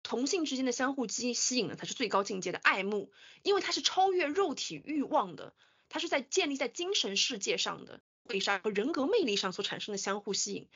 [0.08, 5.52] 同性之间的相互吸吸引呢，才是最高境界的爱慕，因为它是超越肉体欲望的，
[5.90, 10.66] 它是在建立在精神世界上的，为啥和人格魅力上所产生的相互吸引。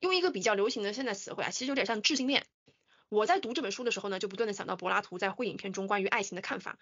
[0.00, 2.44] 用一个比较流行的现在词汇啊，其实有点像智性恋。
[3.08, 6.76] 我在读这本书的时候呢，就不断的想到柏拉图在会影片中关于爱情的看法，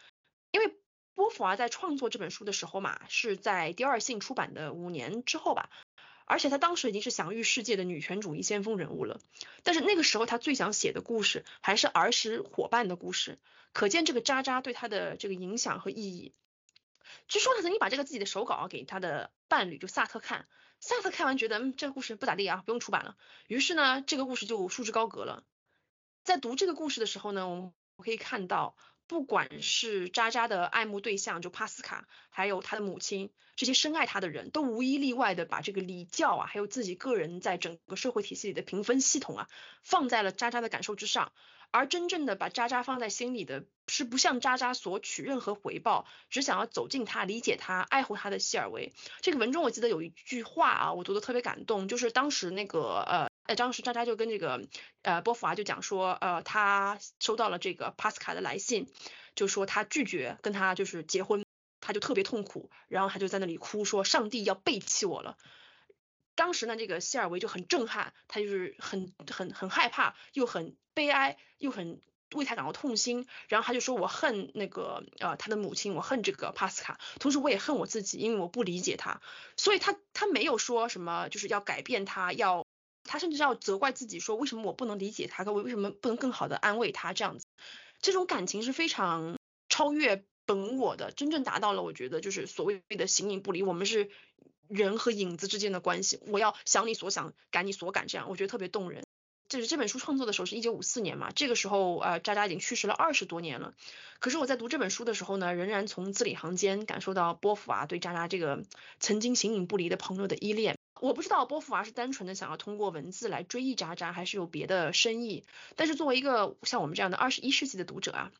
[0.52, 0.74] 因为
[1.14, 5.68] 波伏娃在创作这本书的时候嘛，是在第二性出版的五年之后吧。
[6.30, 9.18] 而且她当时已经是享誉世界的女权主义先锋人物了，
[9.64, 13.40] 但是那个时候她最想写的故事还是儿时伙伴的故事，
[13.72, 16.32] 可见这个渣渣对她的这个影响和意义。
[17.26, 20.46] 据说她曾经把这个自己的手稿给她的伴侣就萨特看，
[20.78, 23.16] 萨特看完觉得嗯这个故事不咋地啊，不用出版了，
[23.48, 25.42] 于是呢这个故事就束之高阁了。
[26.22, 28.76] 在读这个故事的时候呢，我们可以看到。
[29.10, 39.48] 不管是渣渣的爱慕对象，就帕斯卡，还有他的母亲，这些深爱他的人都无一例外的把这个礼教啊，还有自己个人在整个社会体系里的评分系统啊，
[39.82, 41.32] 放在了渣渣的感受之上。
[41.72, 48.92] 而真正的把渣渣放在心里的，是不向渣渣索取任何回报，只想要走近他、理解他、爱护他的希尔维。
[49.22, 54.64] 这个文中我记得有一句话啊，我读的特别感动，就是当时那个呃呃，当时渣渣就跟这个
[55.02, 58.86] 呃波伏娃就讲说，呃，他收到了这个帕斯卡的来信，
[59.34, 61.44] 就说他拒绝跟他就是结婚，
[61.80, 65.36] 他就特别痛苦，然后他就在那里哭说上帝要背弃我了。
[66.36, 72.00] 当时呢，这个希尔维就很震撼，他就是很很很害怕，又很悲哀，又很
[72.36, 73.26] 为他感到痛心。
[73.48, 79.20] 然后他就说：“我恨那个呃他的母亲，我恨这个帕斯卡，同时我也恨我自己，因为我不理解他。
[79.56, 82.64] 所以他他没有说什么就是要改变他，要
[83.10, 87.46] 他甚至要责怪自己说为什么我不能理解他，我为什么不能更好的安慰他这样子。
[88.00, 89.36] 这种感情是非常
[89.68, 94.10] 超越本我的，真正达到了我觉得就是所谓的形影不离，我们是。”
[94.70, 99.02] 人和影子之间的关系，我要想你所想，感你所感，这样我觉得特别动人。
[99.48, 103.74] 就是这本书创作的时候是一九五四年嘛，这个时候呃渣渣已经去世了二十多年了。
[104.20, 108.62] 可是我在读这本书的时候呢，仍然从字里行间感受到波伏娃对渣渣这个
[109.00, 110.76] 曾经形影不离的朋友的依恋。
[111.00, 115.44] 我不知道波伏娃是单纯的想要通过文字来追忆渣渣，还是有别的深意。
[115.76, 118.32] 但是作为一个像我们这样的二十一世纪的读者啊，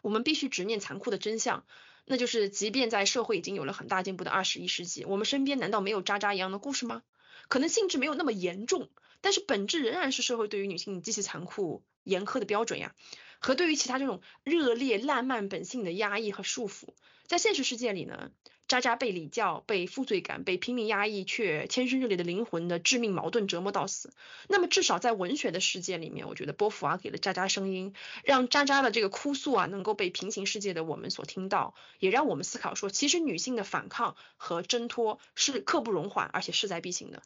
[0.00, 1.64] 我们必须直面残酷的真相。
[2.06, 7.02] 那就是，即便在社会已经有了很大进步的二十一世纪，我们身边难道没有渣渣一样的故事吗？
[7.48, 8.90] 可能性质没有那么严重，
[9.22, 12.94] 但是本质仍然是社会对于女性极其残酷、严苛的标准呀，
[13.38, 16.88] 和对于其他这种热烈、烂漫本性的压抑和束缚。
[17.26, 18.30] 在现实世界里呢？
[18.74, 24.12] 渣渣被礼教、被负罪感、被拼命压抑却天生热烈的灵魂的致命矛盾折磨到死。
[24.48, 27.94] 那么至少在文学的世界里面，我觉得波伏娃给了渣渣声音，
[28.24, 37.22] 让渣渣的这个哭诉啊能够被平行世界的我们所听到，也让我们思考说，其实女性的反抗和挣脱是刻不容缓，而且势在必行的。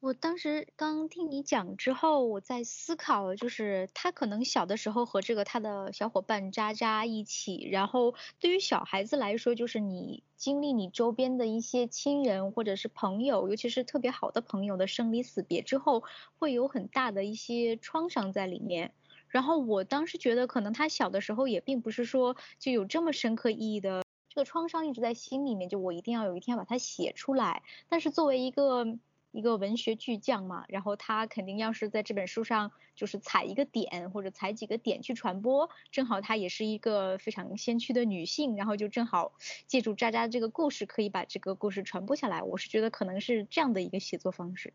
[0.00, 16.02] 我当时刚听你讲之后，我在思考，就是他可能小的时候和这个他的小伙伴渣渣一起，然后对于小孩子来说，就是你经历你周边的一些亲人或者是朋友，尤其是特别好的朋友的生离死别之后，
[16.38, 18.94] 会有很大的一些创伤在里面。
[19.28, 27.62] 然后我当时觉得，可能他小的时候也并不是说就有这么深刻意义的，这个创伤一直在心里面，就我一定要有一天把它写出来。
[27.90, 28.96] 但是作为一个
[29.32, 39.32] 一个文学巨匠嘛，然后他肯定要是在这本书上就是踩一个点或者踩几个点去传播，正好她也是一个非常先驱的女性，然后就正好
[39.66, 42.42] 借助渣渣这个故事可以把这个故事传播下来。
[42.42, 44.72] 我是觉得可能是这样的一个写作方式。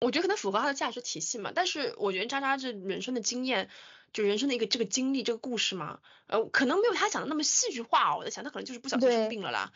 [0.00, 3.70] 我觉得可能符合他的价值体系嘛，但是我觉得渣渣这人生的经验，
[4.12, 8.14] 就人生的一个这个经历这个故事嘛，呃，可能没有他想的那么戏剧化。
[8.18, 9.72] 我在想他可能就是不小心生病了啦。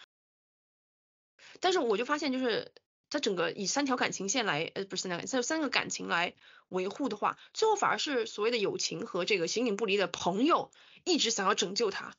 [1.60, 2.70] 但是我就发现就是。
[3.10, 6.34] 他整个以三条感情线来，呃，不是三条，他有三个感情来
[6.68, 10.70] 维护的话，最后反而是所谓的友情和这个形影不离的朋友
[11.04, 12.14] 一直想要拯救他，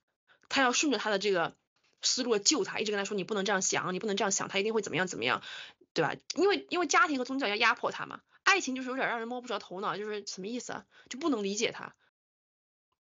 [0.49, 1.55] 他要顺着他的这个
[2.01, 5.41] 思路救他，一直跟他说你不能这样想，你不能这样想，他一定会怎么样怎么样，
[5.93, 6.15] 对吧？
[6.35, 10.85] 因为因为家庭和宗教要压迫他嘛，爱情就是有点让人摸不着头脑，就是什么意思啊？
[11.09, 11.95] 就不能理解他，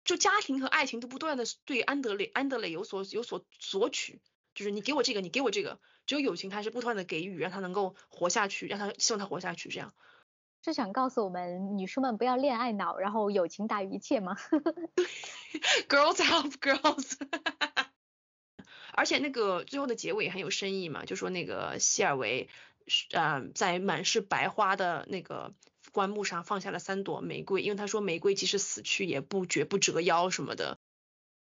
[0.03, 4.21] 就家庭和爱情都不断的对安德烈安德烈有所有所索取。
[4.55, 9.93] 就是你给我这个，你给我这个，只有友情它是不断的给予，让他能够活下去，让他希望他活下去，这样。
[10.63, 14.35] 是想告诉我们女生们不要恋爱脑，然后友情大于一切吗？
[15.87, 17.13] Girls help girls。
[18.97, 22.49] 而且那个最后的结尾很有深意嘛，就说那个希尔维，
[23.11, 25.53] 呃，在满是白花的那个
[25.91, 30.79] 棺木上放下了三朵玫瑰，因为他说玫瑰即使死去也不绝不折腰什么的。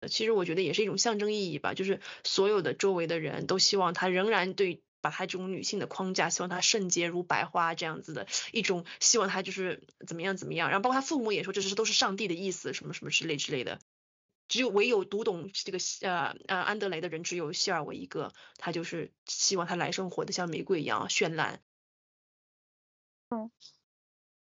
[0.08, 13.80] 其实我觉得也是一种象征意义吧，就是所有的周围的人都希望她仍然对把她这种女性的框架，希望她圣洁如白花这样子的一种，希望她就是怎么样怎么样，然后包括她父母也说这是都是上帝的意思，什么什么之类之类的。
[14.48, 21.62] 只有唯有读懂这个呃呃安德雷的人只有希尔维一个，他就是希望他来生活的像玫瑰一样绚烂。
[23.30, 23.52] 嗯，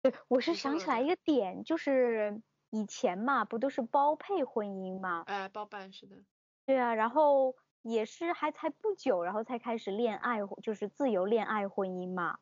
[0.02, 2.40] 对，我是想起来一个点，就是。
[2.70, 5.22] 以前嘛，不都是包配婚姻嘛？
[5.26, 6.16] 哎，包办是的。
[6.66, 12.38] 对啊，然后也是还才不久，然后才开始恋爱，就是自由恋爱婚姻嘛。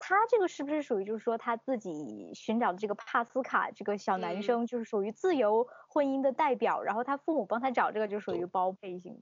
[0.00, 9.20] 他这个是不是属于就是说他自己寻找的这个帕斯卡这个小男生，就是属于自由婚姻的代表，然后他父母帮他找这个就属于包配型。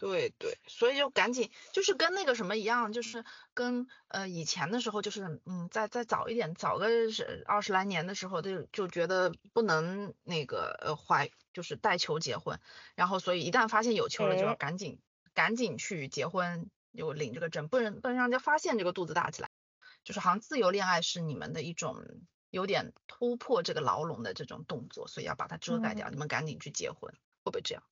[0.00, 12.60] 对对，所以就赶紧，就是跟那个什么一样，就是跟呃以前的时候，就是嗯再再早一点，早个是二十来年的时候，就就觉得不能那个呃怀，就是带球结婚，
[12.94, 15.00] 然后所以一旦发现有球了，就要赶紧
[15.34, 19.50] 赶紧去结婚，就领这个证，不能不能让人家发现这个肚子大起来，
[20.04, 21.96] 就是好像自由恋爱是你们的一种
[22.50, 27.82] 有点突破这个牢笼的这种动作，所以要把它遮盖掉，你们赶紧去结婚，会不会这样？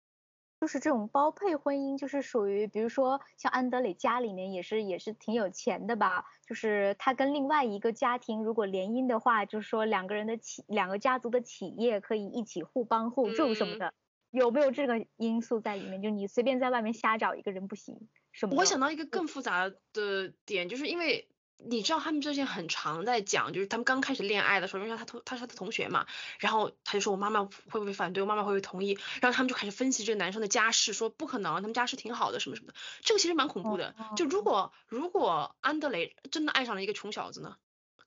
[0.60, 13.92] 就是这种包配婚姻，就是属于，比如说像安德磊家里面也是也是挺有钱的吧，就是他跟另外一个家庭如果联姻的话，就是说两个人的企两个家族的企业可以一起互帮互助什么的，
[14.30, 16.00] 有没有这个因素在里面？
[16.00, 18.56] 就你随便在外面瞎找一个人不行，什么？
[18.56, 21.28] 我想到一个更复杂的点，就是因为。
[21.58, 26.06] 你知道他们之前很常在讲，就是他们刚开始恋爱的时候，因为他同他是他的同学嘛，
[26.38, 33.94] 然后他就说我妈妈会不会反对，我妈妈会不会同意，然后他们就开始分析这个男生的家世，说不可能，他们家世挺好的，什么什么的，这个其实蛮恐怖的。
[34.16, 37.56] 就如果如果安德雷真的爱上了一个穷小子呢？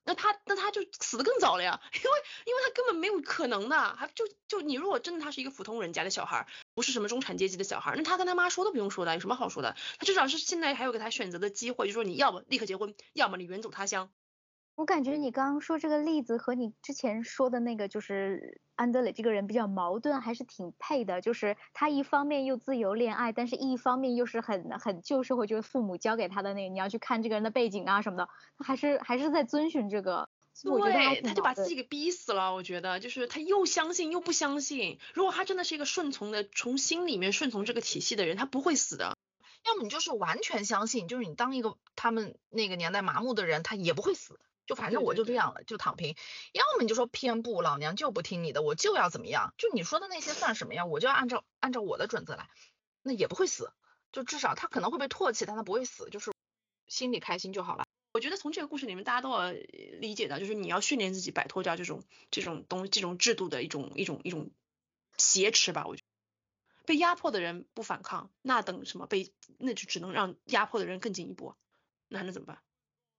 [0.05, 2.09] 那他那他就死的更早了呀， 因为
[2.45, 6.47] 因为他根本没有可能的，还就就你如果真的他是一个普通人家的小孩，
[6.79, 9.75] 不是什么中产阶级的小孩，那他跟他妈说都不用说的，有什么好说的？
[9.97, 14.09] 他至少是现在还有给他选择的机会，就说你要么立刻结婚，要么你远走他乡。
[14.75, 21.19] 我感觉你刚刚说这个例子和你之前说的那个，就是安德烈这个人比较矛盾，还是挺配的。
[21.19, 30.29] 就是他一方面又自由恋爱，但是一方面又是很很旧社会，就是父母教给他的那个，你要去看这个人的背景啊什么的，他还是还是在遵循这个。
[30.63, 32.53] 对，他就把自己给逼死了。
[32.53, 34.99] 我觉得就是他又相信又不相信。
[35.13, 39.17] 如果他真的是一个顺从的，从心里面顺从这个体系的人，他不会死的。
[39.65, 44.39] 要么你就是完全相信，就是你当一个他们那个年代麻木的人，他也不会死。
[44.65, 46.15] 就反正我就这样了，就躺平。
[46.53, 49.53] 要么你就说偏不，老娘就不听你的，我就要怎么样？
[49.57, 50.85] 就你说的那些算什么呀？
[50.85, 52.47] 我就要按照按照我的准则来，
[53.01, 53.71] 那也不会死。
[54.11, 56.31] 就至少他可能会被唾弃，但他不会死，就是
[56.87, 57.85] 心里开心就好了。
[58.11, 64.51] 我觉得从这个故事里面，大家都要理解到，就是你要训练自己摆脱掉这种这种东这种制度的一种一种一种
[65.17, 65.85] 挟持吧。
[65.85, 69.05] 我觉得被压迫的人不反抗，那等什么？
[69.05, 71.53] 被那就只能让压迫的人更进一步，
[72.07, 72.61] 那还能怎么办？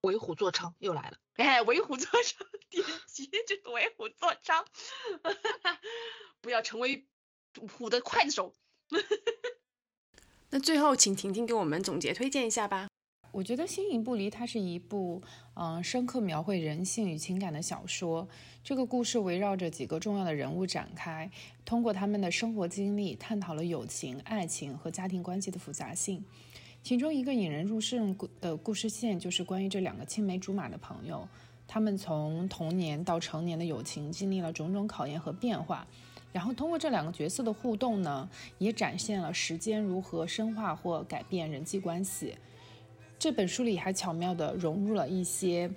[0.00, 2.34] 为虎作伥又来了，哎，为虎作伥，
[2.70, 4.64] 点击就是为虎作伥，
[6.40, 7.06] 不要成为
[7.78, 8.54] 虎的刽子手。
[10.50, 12.88] 那最后，请婷婷给我们总结推荐一下吧。
[13.32, 15.22] 我觉得《形影不离》它是一部
[15.54, 18.26] 嗯深刻描绘人性与情感的小说。
[18.64, 21.30] 这个故事围绕着几个重要的人物展开，
[21.64, 26.24] 通过他们的生活经历，探讨了友情、爱情和家庭关系的复杂性。
[26.82, 31.26] 其中一个引人入胜的故事线，就是关于这两个青梅竹马的朋友，
[31.68, 35.86] 他们从童年到成年的友情经历了种种考验和变化，
[36.32, 38.28] 然后通过这两个角色的互动呢，
[38.58, 42.34] 也展现了时间如何深化或改变人际关系。
[43.20, 45.70] 这本书里还巧妙地融入了一些，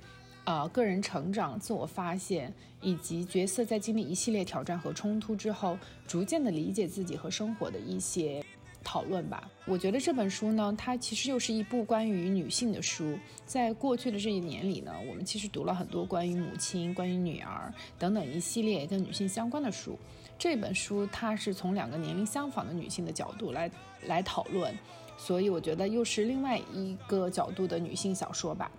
[0.45, 5.77] 呃，个人成长、自我发现，以及角色在经历一系列挑战和冲突之后，
[6.07, 8.41] 逐渐地理解自己和生活的一些。
[8.81, 13.17] 讨论吧，我觉得这本书呢，它其实又是一部关于女性的书。
[13.45, 19.97] 在过去的这一年里呢，我们其实读了很多关于母亲、关于女儿等等一系列跟女性相关的书。
[20.37, 23.71] 这本书它是从两个年龄相仿的女性的角度来
[24.05, 24.73] 来讨论，
[25.17, 28.71] 所以我觉得又是另外一个角度的女性小说吧。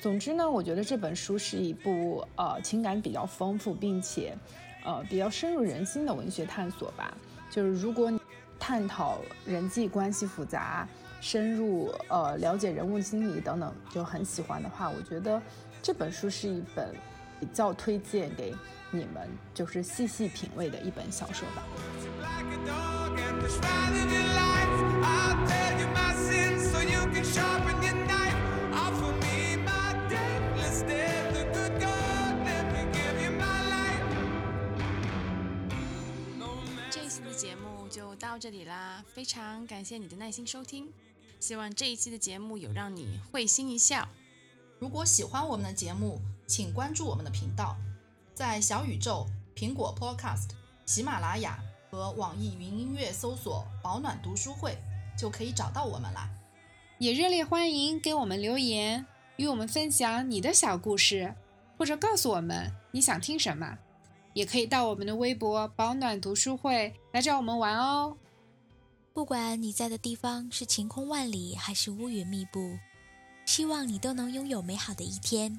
[0.00, 4.36] 总之呢，我觉得这本书是一部呃情感比较丰富，并且
[4.84, 7.16] 呃比较深入人心的文学探索吧。
[7.50, 8.20] 就是如果你。
[8.58, 10.88] 探讨人际关系复杂、
[11.20, 15.40] 深入呃了解人物心理等等，就很喜欢的话，我觉得
[15.82, 16.92] 这本书是一本
[17.38, 18.54] 比较推荐给
[18.96, 21.62] 你们，就是细细品味的一本小说吧。
[36.90, 40.88] 这一期的节目就到这里啦，非常感谢你的耐心收听，
[41.38, 44.08] 希望这一期的节目有让你会心一笑。
[44.78, 47.76] 如果喜欢我们的节目，请关注我们的频道，
[48.36, 50.50] 在小宇宙、苹果 Podcast、
[50.84, 51.58] 喜马拉雅
[51.90, 54.76] 和网易云音乐搜索“保暖读书会”
[55.18, 56.28] 就可以找到我们啦。
[56.98, 59.06] 也热烈欢迎给我们留言，
[59.36, 61.34] 与我们分享你的小故事，
[61.78, 63.78] 或者告诉我们你想听什么，
[64.34, 68.18] 也可以到我们的微博“保暖读书会”来找我们玩哦。
[69.14, 72.76] 不管你在的地方是晴空万里还是乌云密布，
[73.46, 75.58] 希望你都能拥有美好的一天。